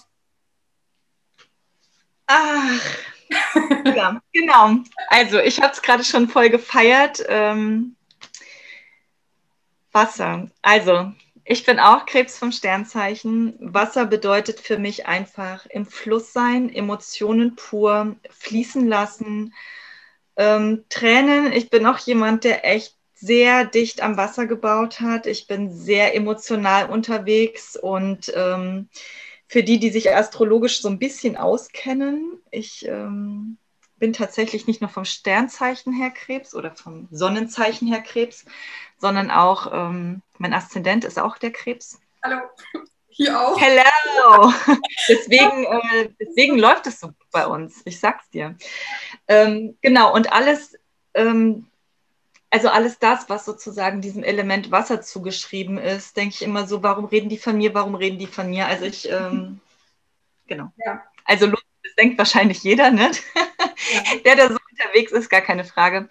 [2.26, 2.80] Ach,
[3.94, 4.76] ja, genau.
[5.08, 7.22] Also ich habe es gerade schon voll gefeiert.
[7.28, 7.96] Ähm,
[9.92, 10.48] Wasser.
[10.62, 11.12] Also
[11.44, 13.56] ich bin auch Krebs vom Sternzeichen.
[13.60, 19.52] Wasser bedeutet für mich einfach im Fluss sein, Emotionen pur, fließen lassen,
[20.36, 21.52] ähm, Tränen.
[21.52, 25.26] Ich bin auch jemand, der echt sehr dicht am Wasser gebaut hat.
[25.26, 28.88] Ich bin sehr emotional unterwegs und ähm,
[29.46, 33.58] für die, die sich astrologisch so ein bisschen auskennen, ich ähm,
[33.96, 38.44] bin tatsächlich nicht nur vom Sternzeichen her Krebs oder vom Sonnenzeichen her Krebs,
[38.98, 42.00] sondern auch ähm, mein Aszendent ist auch der Krebs.
[42.24, 42.40] Hallo.
[43.08, 43.60] Hier auch.
[43.60, 44.52] Hello.
[45.08, 47.82] deswegen, äh, deswegen läuft es so bei uns.
[47.84, 48.56] Ich sag's dir.
[49.28, 50.12] Ähm, genau.
[50.12, 50.76] Und alles,
[51.14, 51.66] ähm,
[52.52, 57.06] also alles das, was sozusagen diesem Element Wasser zugeschrieben ist, denke ich immer so, warum
[57.06, 58.66] reden die von mir, warum reden die von mir?
[58.66, 59.58] Also ich, ähm,
[60.46, 60.70] genau.
[60.84, 61.02] Ja.
[61.24, 61.62] Also das
[61.96, 63.10] denkt wahrscheinlich jeder, ne?
[63.34, 64.18] Ja.
[64.26, 66.10] der da so unterwegs ist, gar keine Frage.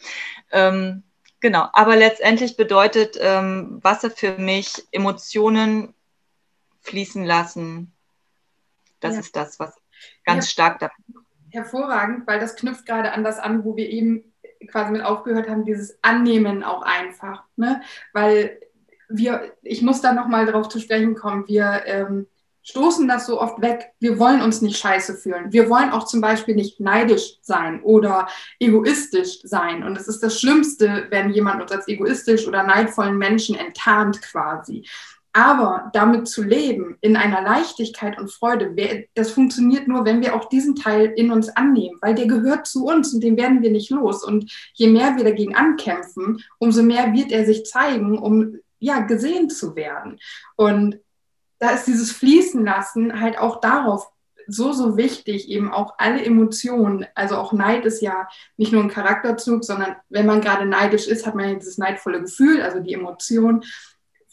[0.51, 1.03] Ähm,
[1.41, 5.93] genau, aber letztendlich bedeutet ähm, Wasser für mich Emotionen
[6.81, 7.93] fließen lassen.
[8.99, 9.19] Das ja.
[9.19, 9.75] ist das, was
[10.25, 10.89] ganz stark da.
[11.51, 14.30] Hervorragend, weil das knüpft gerade an das an, wo wir eben
[14.67, 17.43] quasi mit aufgehört haben, dieses Annehmen auch einfach.
[17.55, 17.81] Ne?
[18.13, 18.59] Weil
[19.09, 22.27] wir, ich muss da nochmal drauf zu sprechen kommen, wir ähm,
[22.63, 23.91] stoßen das so oft weg.
[23.99, 25.51] Wir wollen uns nicht scheiße fühlen.
[25.51, 28.27] Wir wollen auch zum Beispiel nicht neidisch sein oder
[28.59, 29.83] egoistisch sein.
[29.83, 34.85] Und es ist das Schlimmste, wenn jemand uns als egoistisch oder neidvollen Menschen enttarnt quasi.
[35.33, 38.75] Aber damit zu leben, in einer Leichtigkeit und Freude,
[39.13, 42.85] das funktioniert nur, wenn wir auch diesen Teil in uns annehmen, weil der gehört zu
[42.85, 44.25] uns und den werden wir nicht los.
[44.25, 49.49] Und je mehr wir dagegen ankämpfen, umso mehr wird er sich zeigen, um ja gesehen
[49.49, 50.19] zu werden.
[50.57, 50.99] Und
[51.59, 54.11] da ist dieses Fließen lassen halt auch darauf
[54.47, 57.05] so, so wichtig, eben auch alle Emotionen.
[57.15, 58.27] Also auch Neid ist ja
[58.57, 62.21] nicht nur ein Charakterzug, sondern wenn man gerade neidisch ist, hat man ja dieses neidvolle
[62.21, 63.63] Gefühl, also die Emotion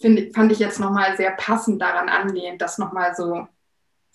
[0.01, 3.49] find, fand ich jetzt nochmal sehr passend daran anlehnt, das nochmal so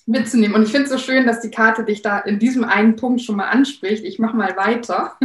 [0.06, 0.56] mitzunehmen.
[0.56, 3.22] Und ich finde es so schön, dass die Karte dich da in diesem einen Punkt
[3.22, 4.04] schon mal anspricht.
[4.04, 5.18] Ich mache mal weiter.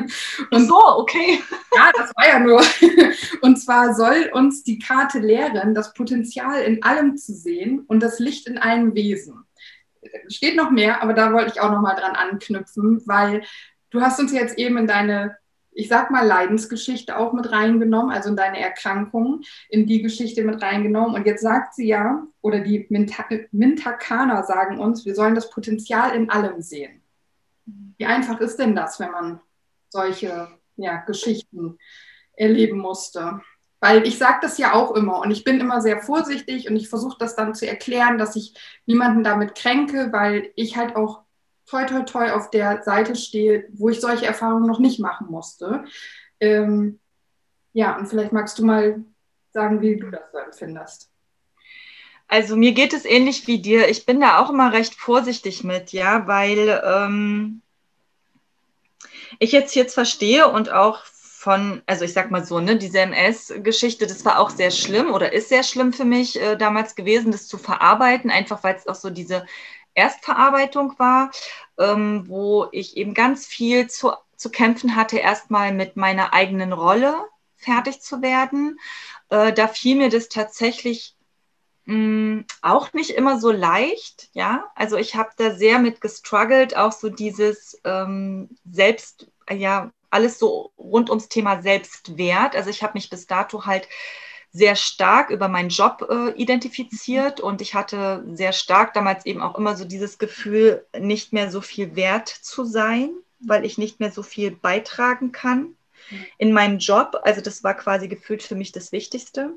[0.50, 1.40] Und, so, okay.
[1.74, 2.62] Ja, das war ja nur.
[3.42, 8.18] Und zwar soll uns die Karte lehren, das Potenzial in allem zu sehen und das
[8.18, 9.44] Licht in allen Wesen.
[10.28, 13.42] Steht noch mehr, aber da wollte ich auch noch mal dran anknüpfen, weil
[13.90, 15.36] du hast uns jetzt eben in deine
[15.70, 20.60] ich sag mal, Leidensgeschichte auch mit reingenommen, also in deine Erkrankung, in die Geschichte mit
[20.60, 21.14] reingenommen.
[21.14, 26.30] Und jetzt sagt sie ja, oder die Mintakaner sagen uns, wir sollen das Potenzial in
[26.30, 27.02] allem sehen.
[27.96, 29.40] Wie einfach ist denn das, wenn man
[29.88, 31.78] solche ja, Geschichten
[32.32, 33.40] erleben musste?
[33.80, 36.88] Weil ich sage das ja auch immer und ich bin immer sehr vorsichtig und ich
[36.88, 38.54] versuche das dann zu erklären, dass ich
[38.86, 41.22] niemanden damit kränke, weil ich halt auch
[41.68, 45.84] toi toi toi auf der Seite stehe, wo ich solche Erfahrungen noch nicht machen musste.
[46.40, 46.98] Ähm,
[47.72, 49.04] ja, und vielleicht magst du mal
[49.52, 51.10] sagen, wie du das so empfindest.
[52.26, 53.88] Also mir geht es ähnlich wie dir.
[53.88, 57.62] Ich bin da auch immer recht vorsichtig mit, ja, weil ähm,
[59.38, 64.06] ich jetzt jetzt verstehe und auch von, also ich sag mal so, ne, diese MS-Geschichte,
[64.06, 67.46] das war auch sehr schlimm oder ist sehr schlimm für mich äh, damals gewesen, das
[67.46, 69.46] zu verarbeiten, einfach weil es auch so diese
[69.98, 71.30] Erstverarbeitung war,
[71.78, 77.16] ähm, wo ich eben ganz viel zu, zu kämpfen hatte, erstmal mit meiner eigenen Rolle
[77.56, 78.78] fertig zu werden.
[79.28, 81.16] Äh, da fiel mir das tatsächlich
[81.86, 84.70] mh, mm, auch nicht immer so leicht, ja.
[84.74, 90.72] Also ich habe da sehr mit gestruggelt, auch so dieses ähm, Selbst, ja, alles so
[90.78, 92.56] rund ums Thema Selbstwert.
[92.56, 93.88] Also ich habe mich bis dato halt
[94.50, 97.40] sehr stark über meinen Job äh, identifiziert.
[97.40, 101.60] Und ich hatte sehr stark damals eben auch immer so dieses Gefühl, nicht mehr so
[101.60, 105.74] viel wert zu sein, weil ich nicht mehr so viel beitragen kann
[106.38, 107.20] in meinem Job.
[107.22, 109.50] Also das war quasi gefühlt für mich das Wichtigste.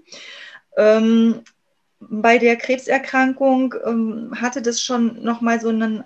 [0.77, 1.41] Ähm,
[1.99, 6.03] bei der Krebserkrankung ähm, hatte das schon nochmal so einen,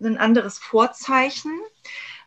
[0.00, 1.52] ein anderes Vorzeichen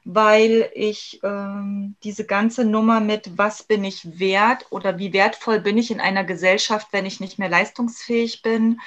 [0.03, 5.77] weil ich ähm, diese ganze Nummer mit, was bin ich wert oder wie wertvoll bin
[5.77, 8.79] ich in einer Gesellschaft, wenn ich nicht mehr leistungsfähig bin,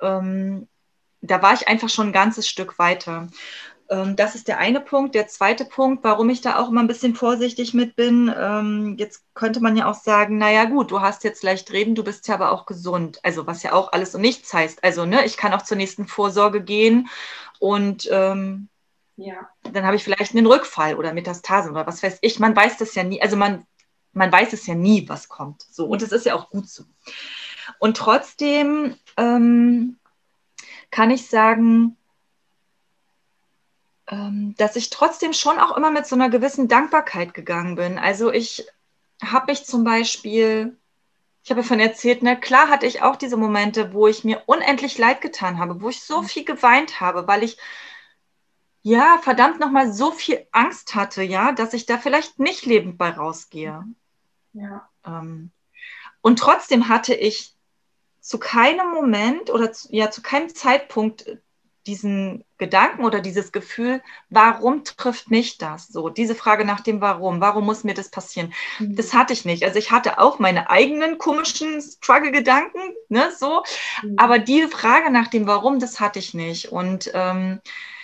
[0.00, 0.68] ähm,
[1.22, 3.28] da war ich einfach schon ein ganzes Stück weiter.
[3.90, 5.14] Ähm, das ist der eine Punkt.
[5.14, 9.24] Der zweite Punkt, warum ich da auch immer ein bisschen vorsichtig mit bin, ähm, jetzt
[9.34, 12.34] könnte man ja auch sagen, naja gut, du hast jetzt leicht reden, du bist ja
[12.34, 13.20] aber auch gesund.
[13.22, 14.82] Also was ja auch alles und nichts heißt.
[14.84, 17.08] Also ne, ich kann auch zur nächsten Vorsorge gehen
[17.58, 18.68] und ähm,
[19.20, 19.48] ja.
[19.62, 22.38] Dann habe ich vielleicht einen Rückfall oder Metastasen oder was weiß ich.
[22.38, 23.66] Man weiß das ja nie, also man,
[24.12, 25.62] man weiß es ja nie, was kommt.
[25.70, 26.84] So, und es ist ja auch gut so.
[27.78, 29.98] Und trotzdem ähm,
[30.90, 31.96] kann ich sagen,
[34.08, 37.98] ähm, dass ich trotzdem schon auch immer mit so einer gewissen Dankbarkeit gegangen bin.
[37.98, 38.66] Also ich
[39.22, 40.78] habe mich zum Beispiel,
[41.44, 44.98] ich habe davon erzählt, ne, klar hatte ich auch diese Momente, wo ich mir unendlich
[44.98, 46.26] leid getan habe, wo ich so mhm.
[46.26, 47.58] viel geweint habe, weil ich
[48.82, 53.10] ja, verdammt nochmal so viel Angst hatte, ja, dass ich da vielleicht nicht lebend bei
[53.10, 53.84] rausgehe.
[54.52, 54.88] Ja.
[55.04, 55.50] Ähm,
[56.22, 57.54] und trotzdem hatte ich
[58.20, 61.38] zu keinem Moment oder zu, ja zu keinem Zeitpunkt
[61.86, 66.10] diesen Gedanken oder dieses Gefühl, warum trifft mich das so?
[66.10, 68.52] Diese Frage nach dem Warum, warum muss mir das passieren?
[68.78, 68.96] Mhm.
[68.96, 69.64] Das hatte ich nicht.
[69.64, 73.62] Also ich hatte auch meine eigenen komischen Struggle-Gedanken, ne, so,
[74.02, 74.14] mhm.
[74.18, 76.70] aber die Frage nach dem Warum, das hatte ich nicht.
[76.70, 77.60] Und ähm,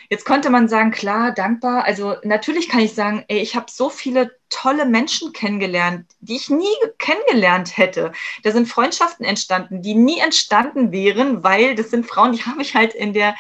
[0.09, 1.85] Jetzt könnte man sagen, klar, dankbar.
[1.85, 6.51] Also natürlich kann ich sagen, ey, ich habe so viele tolle Menschen kennengelernt, die ich
[6.51, 8.13] nie kennengelernt hätte.
[8.43, 12.75] Da sind Freundschaften entstanden, die nie entstanden wären, weil das sind Frauen, die habe ich
[12.75, 13.35] halt in der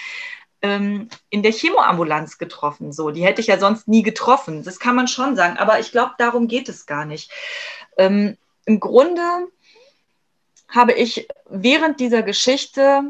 [0.62, 2.92] ähm, in der Chemoambulanz getroffen.
[2.92, 4.62] So, die hätte ich ja sonst nie getroffen.
[4.64, 5.58] Das kann man schon sagen.
[5.58, 7.30] Aber ich glaube, darum geht es gar nicht.
[7.96, 9.22] Ähm, Im Grunde
[10.68, 13.02] habe ich während dieser Geschichte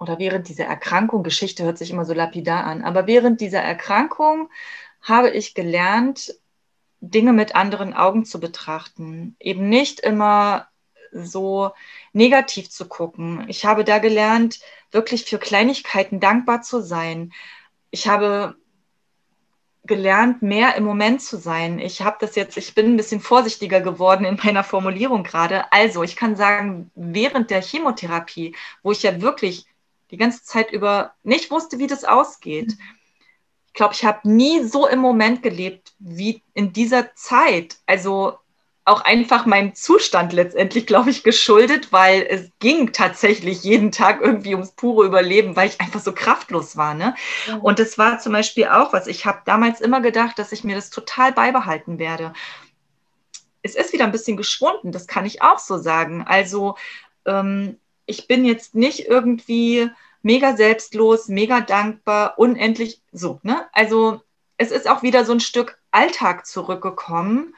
[0.00, 4.50] oder während dieser Erkrankung, Geschichte hört sich immer so lapidar an, aber während dieser Erkrankung
[5.02, 6.34] habe ich gelernt,
[7.00, 10.68] Dinge mit anderen Augen zu betrachten, eben nicht immer
[11.12, 11.72] so
[12.12, 13.44] negativ zu gucken.
[13.48, 17.32] Ich habe da gelernt, wirklich für Kleinigkeiten dankbar zu sein.
[17.90, 18.56] Ich habe
[19.84, 21.78] gelernt, mehr im Moment zu sein.
[21.78, 25.72] Ich habe das jetzt, ich bin ein bisschen vorsichtiger geworden in meiner Formulierung gerade.
[25.72, 29.66] Also, ich kann sagen, während der Chemotherapie, wo ich ja wirklich
[30.10, 32.76] die ganze Zeit über nicht wusste, wie das ausgeht.
[33.66, 37.76] Ich glaube, ich habe nie so im Moment gelebt wie in dieser Zeit.
[37.86, 38.38] Also
[38.84, 44.54] auch einfach meinem Zustand letztendlich, glaube ich, geschuldet, weil es ging tatsächlich jeden Tag irgendwie
[44.54, 46.94] ums pure Überleben, weil ich einfach so kraftlos war.
[46.94, 47.14] Ne?
[47.46, 47.56] Ja.
[47.56, 49.06] Und das war zum Beispiel auch was.
[49.06, 52.32] Ich habe damals immer gedacht, dass ich mir das total beibehalten werde.
[53.62, 56.24] Es ist wieder ein bisschen geschwunden, das kann ich auch so sagen.
[56.26, 56.76] Also
[57.26, 57.78] ähm,
[58.10, 59.88] ich bin jetzt nicht irgendwie
[60.22, 63.40] mega selbstlos, mega dankbar, unendlich so.
[63.42, 63.66] Ne?
[63.72, 64.20] Also
[64.58, 67.54] es ist auch wieder so ein Stück Alltag zurückgekommen,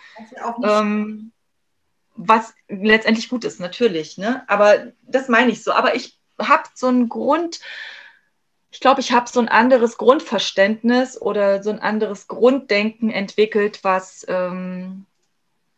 [0.63, 1.33] ähm,
[2.15, 4.19] was letztendlich gut ist, natürlich.
[4.19, 4.45] Ne?
[4.47, 5.73] Aber das meine ich so.
[5.73, 7.61] Aber ich habe so einen Grund,
[8.71, 14.25] ich glaube, ich habe so ein anderes Grundverständnis oder so ein anderes Grunddenken entwickelt, was
[14.29, 15.07] ähm,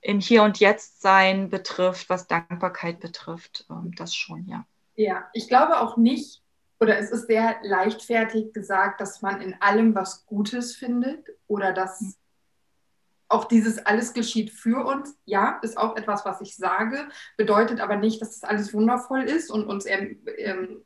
[0.05, 3.67] im Hier und Jetzt sein betrifft, was Dankbarkeit betrifft.
[3.71, 4.67] Ähm, das schon, ja.
[4.97, 6.43] Ja, ich glaube auch nicht,
[6.79, 12.01] oder es ist sehr leichtfertig gesagt, dass man in allem was Gutes findet oder dass
[12.01, 12.15] hm.
[13.29, 15.17] auch dieses alles geschieht für uns.
[15.25, 19.51] Ja, ist auch etwas, was ich sage, bedeutet aber nicht, dass das alles wundervoll ist
[19.51, 20.85] und uns ähm,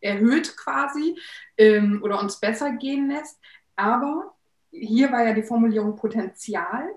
[0.00, 1.18] erhöht quasi
[1.58, 3.38] ähm, oder uns besser gehen lässt.
[3.76, 4.34] Aber
[4.70, 6.88] hier war ja die Formulierung Potenzial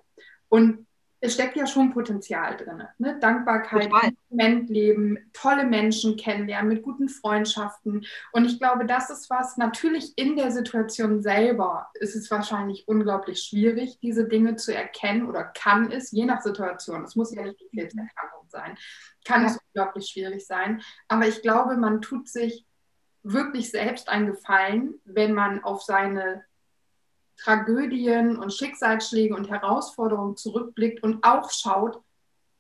[0.47, 0.87] und
[1.21, 2.83] es steckt ja schon Potenzial drin.
[2.97, 3.17] Ne?
[3.19, 3.91] Dankbarkeit,
[4.29, 8.05] Moment leben, tolle Menschen kennenlernen, mit guten Freundschaften.
[8.31, 13.41] Und ich glaube, das ist was, natürlich in der Situation selber ist es wahrscheinlich unglaublich
[13.41, 17.59] schwierig, diese Dinge zu erkennen oder kann es, je nach Situation, es muss ja nicht
[17.59, 18.77] die Krebserkrankung sein,
[19.25, 19.47] kann ja.
[19.49, 20.81] es unglaublich schwierig sein.
[21.09, 22.65] Aber ich glaube, man tut sich
[23.23, 26.45] wirklich selbst einen Gefallen, wenn man auf seine
[27.43, 32.01] Tragödien und Schicksalsschläge und Herausforderungen zurückblickt und auch schaut,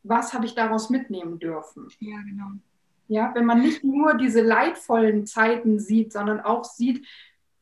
[0.03, 1.89] was habe ich daraus mitnehmen dürfen.
[1.99, 2.51] Ja, genau.
[3.07, 7.05] Ja, wenn man nicht nur diese leidvollen Zeiten sieht, sondern auch sieht,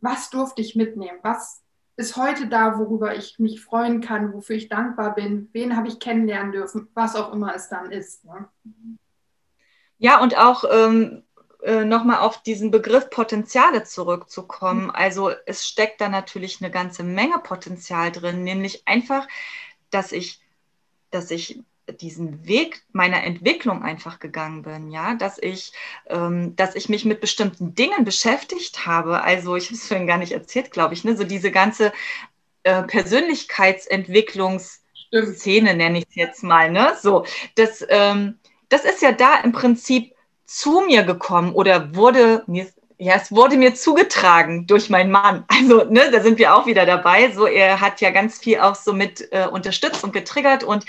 [0.01, 1.63] was durfte ich mitnehmen, was
[1.95, 5.99] ist heute da, worüber ich mich freuen kann, wofür ich dankbar bin, wen habe ich
[5.99, 8.23] kennenlernen dürfen, was auch immer es dann ist.
[8.25, 8.47] Ne?
[9.97, 11.23] Ja, und auch ähm,
[11.63, 14.85] äh, nochmal auf diesen Begriff Potenziale zurückzukommen.
[14.85, 14.91] Mhm.
[14.91, 19.27] Also es steckt da natürlich eine ganze Menge Potenzial drin, nämlich einfach,
[19.89, 20.41] dass ich,
[21.11, 21.63] dass ich
[22.01, 25.71] diesen Weg meiner Entwicklung einfach gegangen bin, ja, dass ich,
[26.07, 29.21] ähm, dass ich mich mit bestimmten Dingen beschäftigt habe.
[29.21, 31.93] Also ich habe es vorhin gar nicht erzählt, glaube ich, ne, so diese ganze
[32.63, 38.37] äh, Persönlichkeitsentwicklungsszene nenne ich es jetzt mal, ne, so das, ähm,
[38.69, 40.13] das ist ja da im Prinzip
[40.47, 42.67] zu mir gekommen oder wurde mir,
[42.97, 45.45] ja, es wurde mir zugetragen durch meinen Mann.
[45.57, 47.31] Also, ne, da sind wir auch wieder dabei.
[47.31, 50.85] So, er hat ja ganz viel auch so mit äh, unterstützt und getriggert und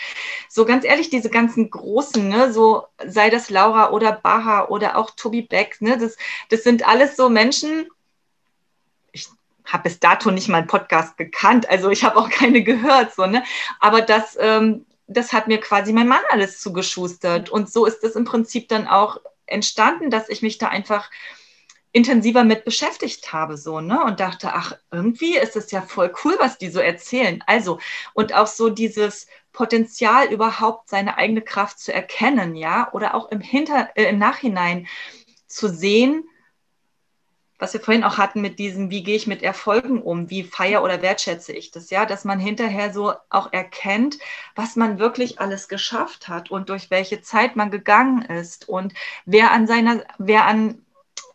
[0.48, 5.10] so ganz ehrlich, diese ganzen großen, ne, so sei das Laura oder Baha oder auch
[5.10, 6.16] Tobi Beck, ne, das,
[6.50, 7.88] das sind alles so Menschen.
[9.12, 9.26] Ich
[9.64, 13.26] habe bis dato nicht mal einen Podcast gekannt, also ich habe auch keine gehört, so,
[13.26, 13.42] ne,
[13.80, 17.50] aber das, ähm, das hat mir quasi mein Mann alles zugeschustert.
[17.50, 21.10] Und so ist es im Prinzip dann auch entstanden, dass ich mich da einfach
[21.92, 24.04] intensiver mit beschäftigt habe, so, ne?
[24.04, 27.42] Und dachte, ach, irgendwie ist es ja voll cool, was die so erzählen.
[27.46, 27.78] Also,
[28.14, 33.40] und auch so dieses Potenzial, überhaupt seine eigene Kraft zu erkennen, ja, oder auch im,
[33.40, 34.86] Hinter-, äh, im Nachhinein
[35.46, 36.28] zu sehen,
[37.58, 40.82] was wir vorhin auch hatten mit diesem, wie gehe ich mit Erfolgen um, wie feier
[40.82, 44.18] oder wertschätze ich das, ja, dass man hinterher so auch erkennt,
[44.54, 48.94] was man wirklich alles geschafft hat und durch welche Zeit man gegangen ist und
[49.26, 50.82] wer an seiner, wer an,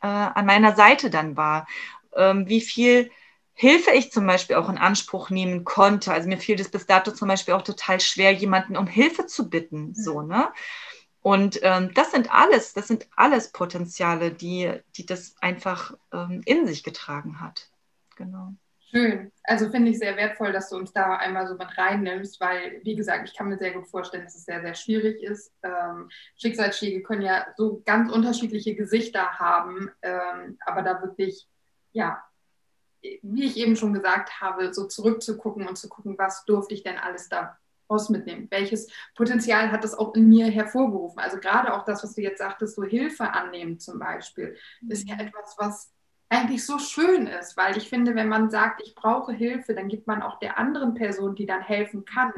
[0.02, 1.68] äh, an meiner Seite dann war,
[2.16, 3.12] ähm, wie viel
[3.56, 6.12] Hilfe ich zum Beispiel auch in Anspruch nehmen konnte.
[6.12, 9.50] Also mir fiel das bis dato zum Beispiel auch total schwer, jemanden um Hilfe zu
[9.50, 10.52] bitten, so, ne?
[11.24, 16.68] Und ähm, das sind alles, das sind alles Potenziale, die, die das einfach ähm, in
[16.68, 17.70] sich getragen hat.
[18.18, 18.54] Genau.
[18.92, 19.32] Schön.
[19.44, 22.96] Also finde ich sehr wertvoll, dass du uns da einmal so mit reinnimmst, weil, wie
[22.96, 25.52] gesagt, ich kann mir sehr gut vorstellen, dass es sehr, sehr schwierig ist.
[25.64, 31.48] Ähm, Schicksalsschläge können ja so ganz unterschiedliche Gesichter haben, ähm, aber da wirklich,
[31.94, 32.22] ja,
[33.02, 36.98] wie ich eben schon gesagt habe, so zurückzugucken und zu gucken, was durfte ich denn
[36.98, 37.58] alles da
[37.90, 38.48] raus mitnehmen?
[38.50, 41.20] Welches Potenzial hat das auch in mir hervorgerufen?
[41.20, 44.56] Also gerade auch das, was du jetzt sagtest, so Hilfe annehmen zum Beispiel,
[44.88, 45.22] ist ja mhm.
[45.22, 45.94] etwas, was
[46.34, 50.08] eigentlich so schön ist, weil ich finde, wenn man sagt, ich brauche Hilfe, dann gibt
[50.08, 52.34] man auch der anderen Person, die dann helfen kann,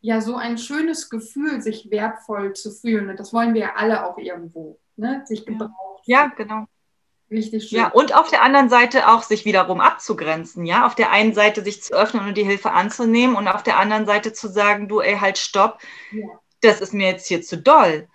[0.00, 3.08] ja so ein schönes Gefühl, sich wertvoll zu fühlen.
[3.08, 5.22] Und das wollen wir ja alle auch irgendwo, ne?
[5.26, 6.02] sich gebraucht.
[6.06, 6.66] Ja, genau.
[7.30, 7.78] Richtig schön.
[7.78, 10.86] Ja, und auf der anderen Seite auch sich wiederum abzugrenzen, ja.
[10.86, 14.06] Auf der einen Seite sich zu öffnen und die Hilfe anzunehmen und auf der anderen
[14.06, 15.80] Seite zu sagen, du, ey, halt, stopp,
[16.12, 16.26] ja.
[16.60, 18.08] das ist mir jetzt hier zu doll.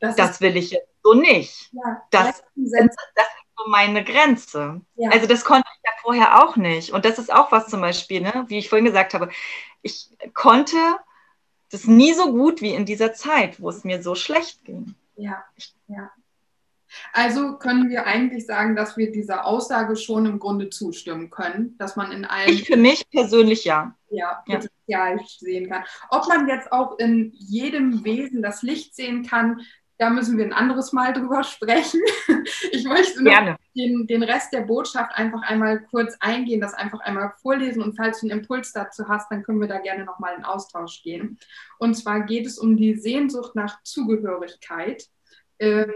[0.00, 1.70] Das, das will ich jetzt so nicht.
[1.72, 4.80] Ja, das, das, das, ist so meine Grenze.
[4.96, 5.10] Ja.
[5.10, 6.92] Also das konnte ich ja vorher auch nicht.
[6.92, 9.30] Und das ist auch was zum Beispiel, ne, wie ich vorhin gesagt habe,
[9.82, 10.76] ich konnte
[11.70, 14.94] das nie so gut wie in dieser Zeit, wo es mir so schlecht ging.
[15.16, 15.44] Ja,
[15.86, 16.10] ja.
[17.12, 21.96] Also können wir eigentlich sagen, dass wir dieser Aussage schon im Grunde zustimmen können, dass
[21.96, 22.48] man in allen.
[22.48, 23.94] Ich für mich persönlich ja.
[24.10, 25.24] Ja, Potenzial ja.
[25.38, 25.84] sehen kann.
[26.10, 29.60] Ob man jetzt auch in jedem Wesen das Licht sehen kann,
[30.00, 32.00] da müssen wir ein anderes Mal drüber sprechen.
[32.72, 37.34] Ich möchte noch den, den Rest der Botschaft einfach einmal kurz eingehen, das einfach einmal
[37.42, 40.44] vorlesen und falls du einen Impuls dazu hast, dann können wir da gerne nochmal in
[40.44, 41.38] Austausch gehen.
[41.78, 45.06] Und zwar geht es um die Sehnsucht nach Zugehörigkeit.
[45.58, 45.92] Ähm,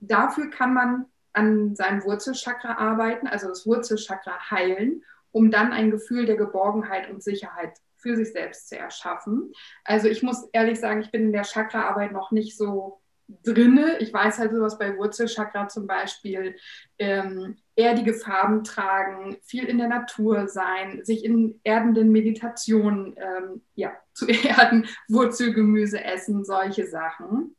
[0.00, 6.24] dafür kann man an seinem Wurzelchakra arbeiten, also das Wurzelchakra heilen, um dann ein Gefühl
[6.24, 9.52] der Geborgenheit und Sicherheit für sich selbst zu erschaffen.
[9.84, 13.00] Also ich muss ehrlich sagen, ich bin in der Chakraarbeit noch nicht so
[13.42, 13.98] drinne.
[13.98, 16.56] Ich weiß halt sowas bei Wurzelchakra zum Beispiel,
[16.98, 23.92] ähm, erdige Farben tragen, viel in der Natur sein, sich in erdenden Meditationen ähm, ja,
[24.14, 27.55] zu erden, Wurzelgemüse essen, solche Sachen.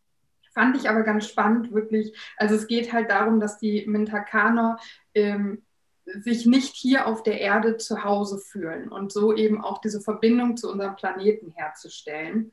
[0.58, 2.18] Fand ich aber ganz spannend, wirklich.
[2.36, 4.80] Also es geht halt darum, dass die Mintakaner
[5.14, 5.62] ähm,
[6.04, 10.58] sich nicht hier auf der Erde zu Hause fühlen und so eben auch diese Verbindung
[10.58, 12.52] zu unserem Planeten herzustellen.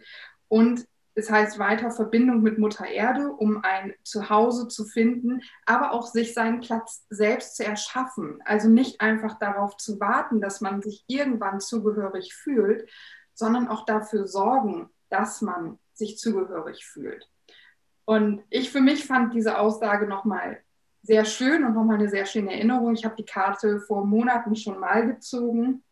[0.49, 6.07] Und es heißt weiter Verbindung mit Mutter Erde, um ein Zuhause zu finden, aber auch
[6.07, 8.39] sich seinen Platz selbst zu erschaffen.
[8.45, 12.87] Also nicht einfach darauf zu warten, dass man sich irgendwann zugehörig fühlt,
[13.33, 17.31] sondern auch dafür sorgen, dass man sich zugehörig fühlt.
[18.05, 20.59] Und ich für mich fand diese Aussage nochmal
[21.03, 22.95] sehr schön und nochmal eine sehr schöne Erinnerung.
[22.95, 25.83] Ich habe die Karte vor Monaten schon mal gezogen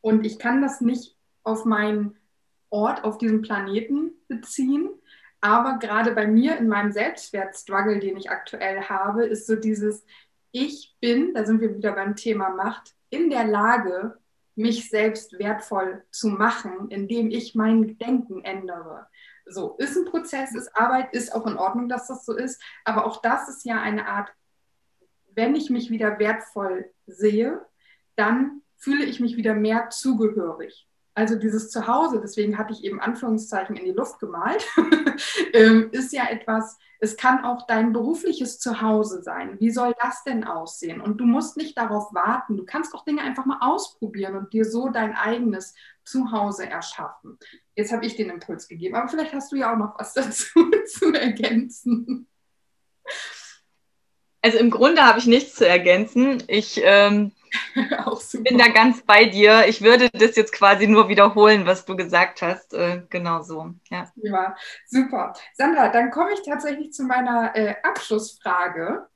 [0.00, 2.16] und ich kann das nicht auf meinen
[2.68, 4.90] Ort auf diesem Planeten beziehen.
[5.40, 10.04] Aber gerade bei mir in meinem Selbstwertstruggle, den ich aktuell habe, ist so dieses,
[10.50, 14.18] ich bin, da sind wir wieder beim Thema Macht, in der Lage,
[14.56, 19.06] mich selbst wertvoll zu machen, indem ich mein Denken ändere.
[19.46, 22.62] So, ist ein Prozess, ist Arbeit, ist auch in Ordnung, dass das so ist.
[22.84, 24.32] Aber auch das ist ja eine Art,
[25.34, 27.64] wenn ich mich wieder wertvoll sehe,
[28.16, 30.88] dann fühle ich mich wieder mehr zugehörig.
[31.16, 34.66] Also dieses Zuhause, deswegen hatte ich eben Anführungszeichen in die Luft gemalt,
[35.52, 39.60] ähm, ist ja etwas, es kann auch dein berufliches Zuhause sein.
[39.60, 41.00] Wie soll das denn aussehen?
[41.00, 42.56] Und du musst nicht darauf warten.
[42.56, 47.38] Du kannst auch Dinge einfach mal ausprobieren und dir so dein eigenes Zuhause erschaffen.
[47.76, 50.68] Jetzt habe ich den Impuls gegeben, aber vielleicht hast du ja auch noch was dazu
[50.86, 52.26] zu ergänzen.
[54.42, 56.42] Also im Grunde habe ich nichts zu ergänzen.
[56.48, 57.32] Ich ähm,
[58.42, 59.66] bin da ganz bei dir.
[59.68, 62.74] Ich würde das jetzt quasi nur wiederholen, was du gesagt hast.
[62.74, 63.74] Äh, genau so.
[63.90, 64.10] Ja.
[64.16, 65.34] ja, super.
[65.54, 69.06] Sandra, dann komme ich tatsächlich zu meiner äh, Abschlussfrage.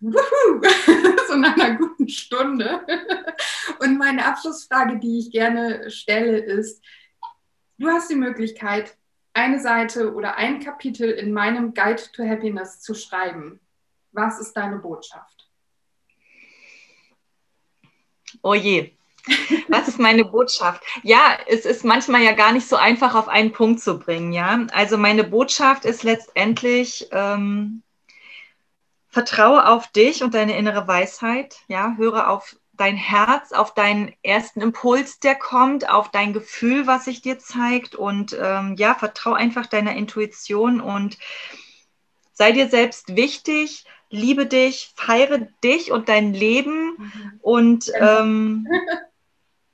[0.00, 2.86] so nach einer guten Stunde.
[3.80, 6.82] Und meine Abschlussfrage, die ich gerne stelle, ist,
[7.78, 8.96] du hast die Möglichkeit,
[9.32, 13.60] eine Seite oder ein Kapitel in meinem Guide to Happiness zu schreiben.
[14.12, 15.35] Was ist deine Botschaft?
[18.46, 18.92] Oh je.
[19.66, 20.80] Was ist meine Botschaft?
[21.02, 24.64] Ja, es ist manchmal ja gar nicht so einfach auf einen Punkt zu bringen, ja.
[24.72, 27.82] Also meine Botschaft ist letztendlich, ähm,
[29.08, 34.60] vertraue auf dich und deine innere Weisheit, ja, höre auf dein Herz, auf deinen ersten
[34.60, 39.66] Impuls, der kommt, auf dein Gefühl, was sich dir zeigt und ähm, ja, vertraue einfach
[39.66, 41.18] deiner Intuition und
[42.32, 47.40] sei dir selbst wichtig, liebe dich, feiere dich und dein Leben mhm.
[47.40, 48.66] und ähm,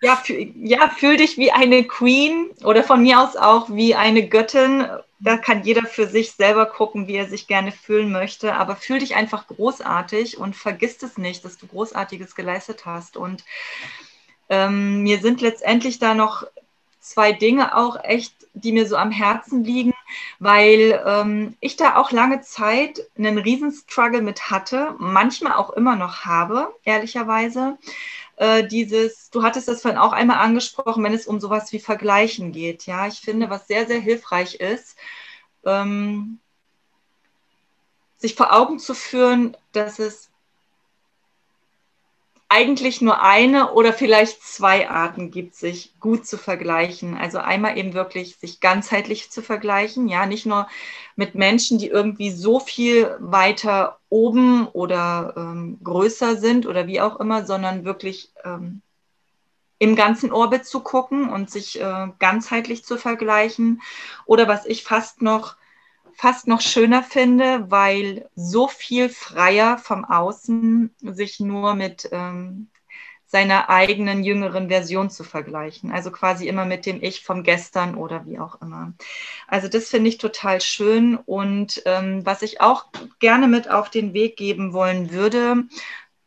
[0.03, 4.28] ja, fühl, ja, fühl dich wie eine Queen oder von mir aus auch wie eine
[4.28, 4.87] Göttin.
[5.20, 8.55] Da kann jeder für sich selber gucken, wie er sich gerne fühlen möchte.
[8.55, 13.16] Aber fühl dich einfach großartig und vergiss es nicht, dass du Großartiges geleistet hast.
[13.16, 13.45] Und
[14.49, 16.45] ähm, mir sind letztendlich da noch
[17.03, 19.92] zwei Dinge auch echt, die mir so am Herzen liegen,
[20.38, 26.24] weil ähm, ich da auch lange Zeit einen Riesenstruggle mit hatte, manchmal auch immer noch
[26.24, 27.76] habe, ehrlicherweise.
[28.36, 32.53] Äh, dieses, du hattest das vorhin auch einmal angesprochen, wenn es um sowas wie Vergleichen
[32.53, 32.86] geht.
[32.86, 34.96] Ja, ich finde, was sehr, sehr hilfreich ist,
[35.64, 36.38] ähm,
[38.16, 40.32] sich vor Augen zu führen, dass es
[42.53, 47.16] eigentlich nur eine oder vielleicht zwei Arten gibt, sich gut zu vergleichen.
[47.16, 50.68] Also einmal eben wirklich sich ganzheitlich zu vergleichen, ja, nicht nur
[51.16, 57.18] mit Menschen, die irgendwie so viel weiter oben oder ähm, größer sind oder wie auch
[57.20, 58.82] immer, sondern wirklich ähm,
[59.78, 63.80] im ganzen Orbit zu gucken und sich äh, ganzheitlich zu vergleichen.
[64.26, 65.57] Oder was ich fast noch
[66.22, 72.68] fast noch schöner finde, weil so viel freier vom Außen sich nur mit ähm,
[73.26, 75.90] seiner eigenen jüngeren Version zu vergleichen.
[75.90, 78.92] Also quasi immer mit dem Ich vom Gestern oder wie auch immer.
[79.48, 81.16] Also das finde ich total schön.
[81.16, 82.84] Und ähm, was ich auch
[83.18, 85.64] gerne mit auf den Weg geben wollen würde,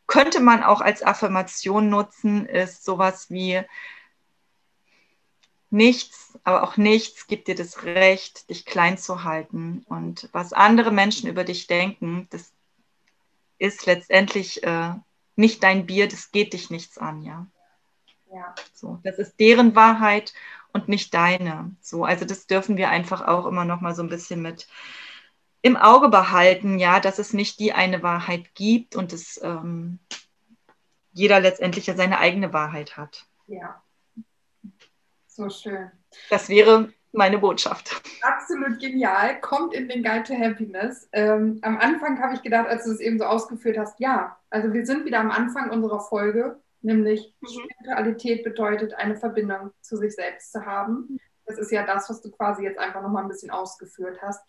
[0.07, 3.61] könnte man auch als Affirmation nutzen, ist sowas wie,
[5.69, 9.83] nichts, aber auch nichts gibt dir das Recht, dich klein zu halten.
[9.87, 12.53] Und was andere Menschen über dich denken, das
[13.57, 14.93] ist letztendlich äh,
[15.35, 17.47] nicht dein Bier, das geht dich nichts an, ja.
[18.33, 18.53] Ja.
[18.73, 20.33] So, das ist deren Wahrheit
[20.73, 21.75] und nicht deine.
[21.81, 24.67] So, also das dürfen wir einfach auch immer noch mal so ein bisschen mit
[25.61, 29.99] im Auge behalten, ja, dass es nicht die eine Wahrheit gibt und es ähm,
[31.11, 33.25] jeder letztendlich ja seine eigene Wahrheit hat.
[33.47, 33.81] Ja.
[35.35, 35.91] So schön.
[36.29, 38.01] Das wäre meine Botschaft.
[38.21, 39.41] Absolut genial.
[39.41, 41.09] Kommt in den Guide to Happiness.
[41.11, 44.71] Ähm, am Anfang habe ich gedacht, als du es eben so ausgeführt hast, ja, also
[44.71, 47.47] wir sind wieder am Anfang unserer Folge, nämlich mhm.
[47.47, 51.19] Spiritualität bedeutet, eine Verbindung zu sich selbst zu haben.
[51.45, 54.41] Das ist ja das, was du quasi jetzt einfach nochmal ein bisschen ausgeführt hast.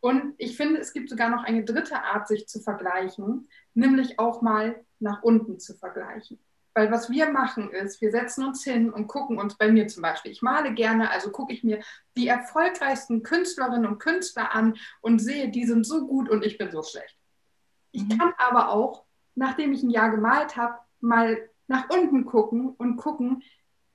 [0.00, 4.42] Und ich finde, es gibt sogar noch eine dritte Art, sich zu vergleichen, nämlich auch
[4.42, 6.40] mal nach unten zu vergleichen.
[6.74, 10.02] Weil was wir machen ist, wir setzen uns hin und gucken uns bei mir zum
[10.02, 11.82] Beispiel, ich male gerne, also gucke ich mir
[12.16, 16.70] die erfolgreichsten Künstlerinnen und Künstler an und sehe, die sind so gut und ich bin
[16.70, 17.16] so schlecht.
[17.90, 18.18] Ich mhm.
[18.18, 19.04] kann aber auch,
[19.34, 23.42] nachdem ich ein Jahr gemalt habe, mal nach unten gucken und gucken,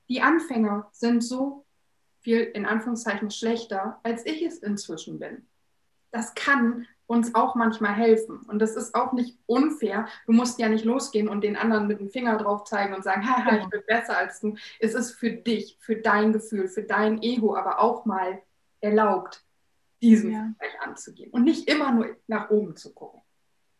[0.08, 1.66] die Anfänger sind so
[2.20, 5.46] viel in Anführungszeichen schlechter, als ich es inzwischen bin.
[6.10, 8.40] Das kann uns auch manchmal helfen.
[8.48, 10.06] Und das ist auch nicht unfair.
[10.26, 13.22] Du musst ja nicht losgehen und den anderen mit dem Finger drauf zeigen und sagen,
[13.28, 14.54] haha, ich bin besser als du.
[14.78, 18.40] Es ist für dich, für dein Gefühl, für dein Ego, aber auch mal
[18.80, 19.42] erlaubt,
[20.02, 20.50] diesen ja.
[20.58, 23.20] Vergleich anzugehen und nicht immer nur nach oben zu gucken.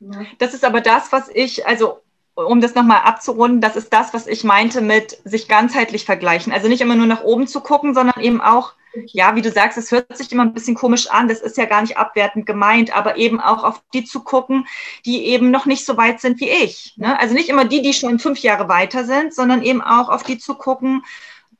[0.00, 0.24] Ja.
[0.38, 2.00] Das ist aber das, was ich, also
[2.44, 6.52] um das nochmal abzurunden, das ist das, was ich meinte mit sich ganzheitlich vergleichen.
[6.52, 8.74] Also nicht immer nur nach oben zu gucken, sondern eben auch
[9.06, 11.66] ja, wie du sagst, es hört sich immer ein bisschen komisch an, das ist ja
[11.66, 14.66] gar nicht abwertend gemeint, aber eben auch auf die zu gucken,
[15.04, 16.94] die eben noch nicht so weit sind wie ich.
[16.96, 17.18] Ne?
[17.20, 20.38] Also nicht immer die, die schon fünf Jahre weiter sind, sondern eben auch auf die
[20.38, 21.04] zu gucken,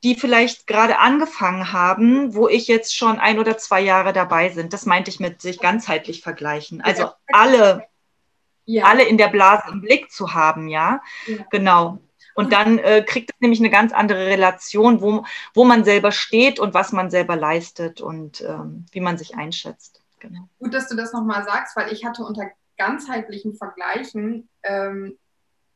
[0.03, 4.73] die vielleicht gerade angefangen haben, wo ich jetzt schon ein oder zwei Jahre dabei sind.
[4.73, 6.81] Das meinte ich mit sich ganzheitlich vergleichen.
[6.81, 7.89] Also alle,
[8.69, 8.85] ja.
[8.85, 11.01] alle in der Blase im Blick zu haben, ja.
[11.27, 11.45] ja.
[11.51, 11.99] Genau.
[12.35, 16.61] Und dann äh, kriegt es nämlich eine ganz andere Relation, wo, wo man selber steht
[16.61, 20.01] und was man selber leistet und ähm, wie man sich einschätzt.
[20.21, 20.49] Genau.
[20.61, 25.19] Gut, dass du das nochmal sagst, weil ich hatte unter ganzheitlichen Vergleichen ähm,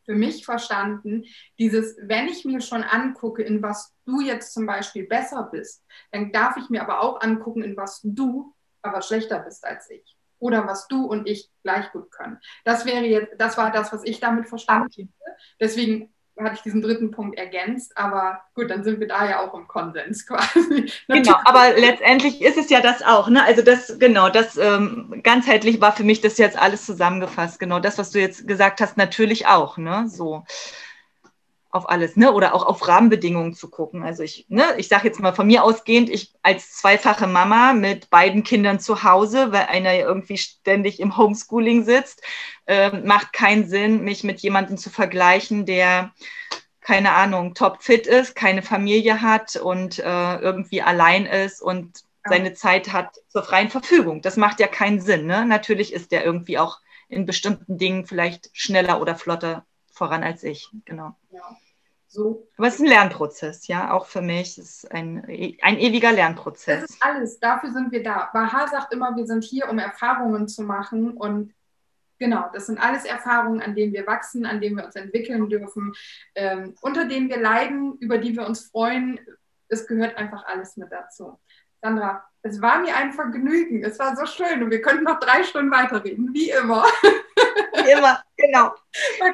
[0.04, 1.24] für mich verstanden,
[1.58, 6.32] dieses, wenn ich mir schon angucke, in was du jetzt zum Beispiel besser bist, dann
[6.32, 10.16] darf ich mir aber auch angucken, in was du aber schlechter bist als ich.
[10.42, 12.38] Oder was du und ich gleich gut können.
[12.64, 15.36] Das wäre jetzt, das war das, was ich damit verstanden habe.
[15.60, 19.54] Deswegen hatte ich diesen dritten Punkt ergänzt, aber gut, dann sind wir da ja auch
[19.54, 20.90] im Konsens quasi.
[21.06, 23.44] Genau, aber letztendlich ist es ja das auch, ne?
[23.44, 27.60] Also das, genau, das ähm, ganzheitlich war für mich das jetzt alles zusammengefasst.
[27.60, 30.08] Genau, das, was du jetzt gesagt hast, natürlich auch, ne?
[30.08, 30.44] So
[31.72, 32.32] auf alles, ne?
[32.32, 34.02] Oder auch auf Rahmenbedingungen zu gucken.
[34.04, 38.10] Also ich, ne, ich sage jetzt mal von mir ausgehend, ich als zweifache Mama mit
[38.10, 42.22] beiden Kindern zu Hause, weil einer ja irgendwie ständig im Homeschooling sitzt,
[42.66, 46.12] äh, macht keinen Sinn, mich mit jemandem zu vergleichen, der
[46.82, 52.92] keine Ahnung, topfit ist, keine Familie hat und äh, irgendwie allein ist und seine Zeit
[52.92, 54.20] hat zur freien Verfügung.
[54.20, 55.26] Das macht ja keinen Sinn.
[55.26, 55.46] Ne?
[55.46, 60.68] Natürlich ist der irgendwie auch in bestimmten Dingen vielleicht schneller oder flotter voran als ich.
[60.84, 61.14] Genau.
[61.30, 61.56] Ja.
[62.12, 62.46] So.
[62.58, 64.58] Aber es ist ein Lernprozess, ja, auch für mich.
[64.58, 65.24] Es ist ein,
[65.62, 66.82] ein ewiger Lernprozess.
[66.82, 68.28] Das ist alles, dafür sind wir da.
[68.34, 71.12] Baha sagt immer, wir sind hier, um Erfahrungen zu machen.
[71.12, 71.54] Und
[72.18, 75.94] genau, das sind alles Erfahrungen, an denen wir wachsen, an denen wir uns entwickeln dürfen,
[76.34, 79.18] ähm, unter denen wir leiden, über die wir uns freuen.
[79.68, 81.38] Es gehört einfach alles mit dazu.
[81.80, 83.84] Sandra, es war mir ein Vergnügen.
[83.84, 86.84] Es war so schön und wir könnten noch drei Stunden weiterreden, wie immer.
[87.84, 88.72] Wie immer, genau.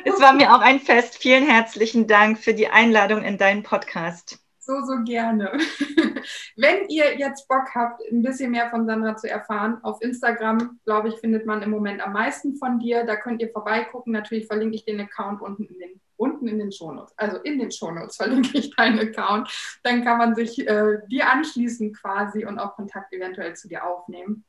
[0.05, 1.19] Es war mir auch ein Fest.
[1.19, 4.39] Vielen herzlichen Dank für die Einladung in deinen Podcast.
[4.69, 5.53] So, so gerne.
[6.57, 11.09] Wenn ihr jetzt Bock habt, ein bisschen mehr von Sandra zu erfahren, auf Instagram, glaube
[11.09, 13.05] ich, findet man im Moment am meisten von dir.
[13.05, 14.12] Da könnt ihr vorbeigucken.
[14.12, 17.16] Natürlich verlinke ich den Account unten in den, unten in den Shownotes.
[17.16, 19.51] Also in den Shownotes verlinke ich deinen Account.
[19.85, 24.45] Dann kann man sich äh, dir anschließen quasi und auch Kontakt eventuell zu dir aufnehmen.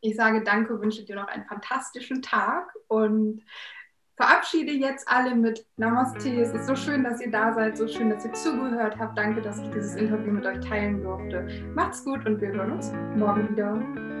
[0.00, 3.42] Ich sage danke, wünsche dir noch einen fantastischen Tag und
[4.16, 6.40] verabschiede jetzt alle mit Namaste.
[6.40, 9.16] Es ist so schön, dass ihr da seid, so schön, dass ihr zugehört habt.
[9.16, 11.46] Danke, dass ich dieses Interview mit euch teilen durfte.
[11.74, 14.17] Macht's gut und wir hören uns morgen wieder.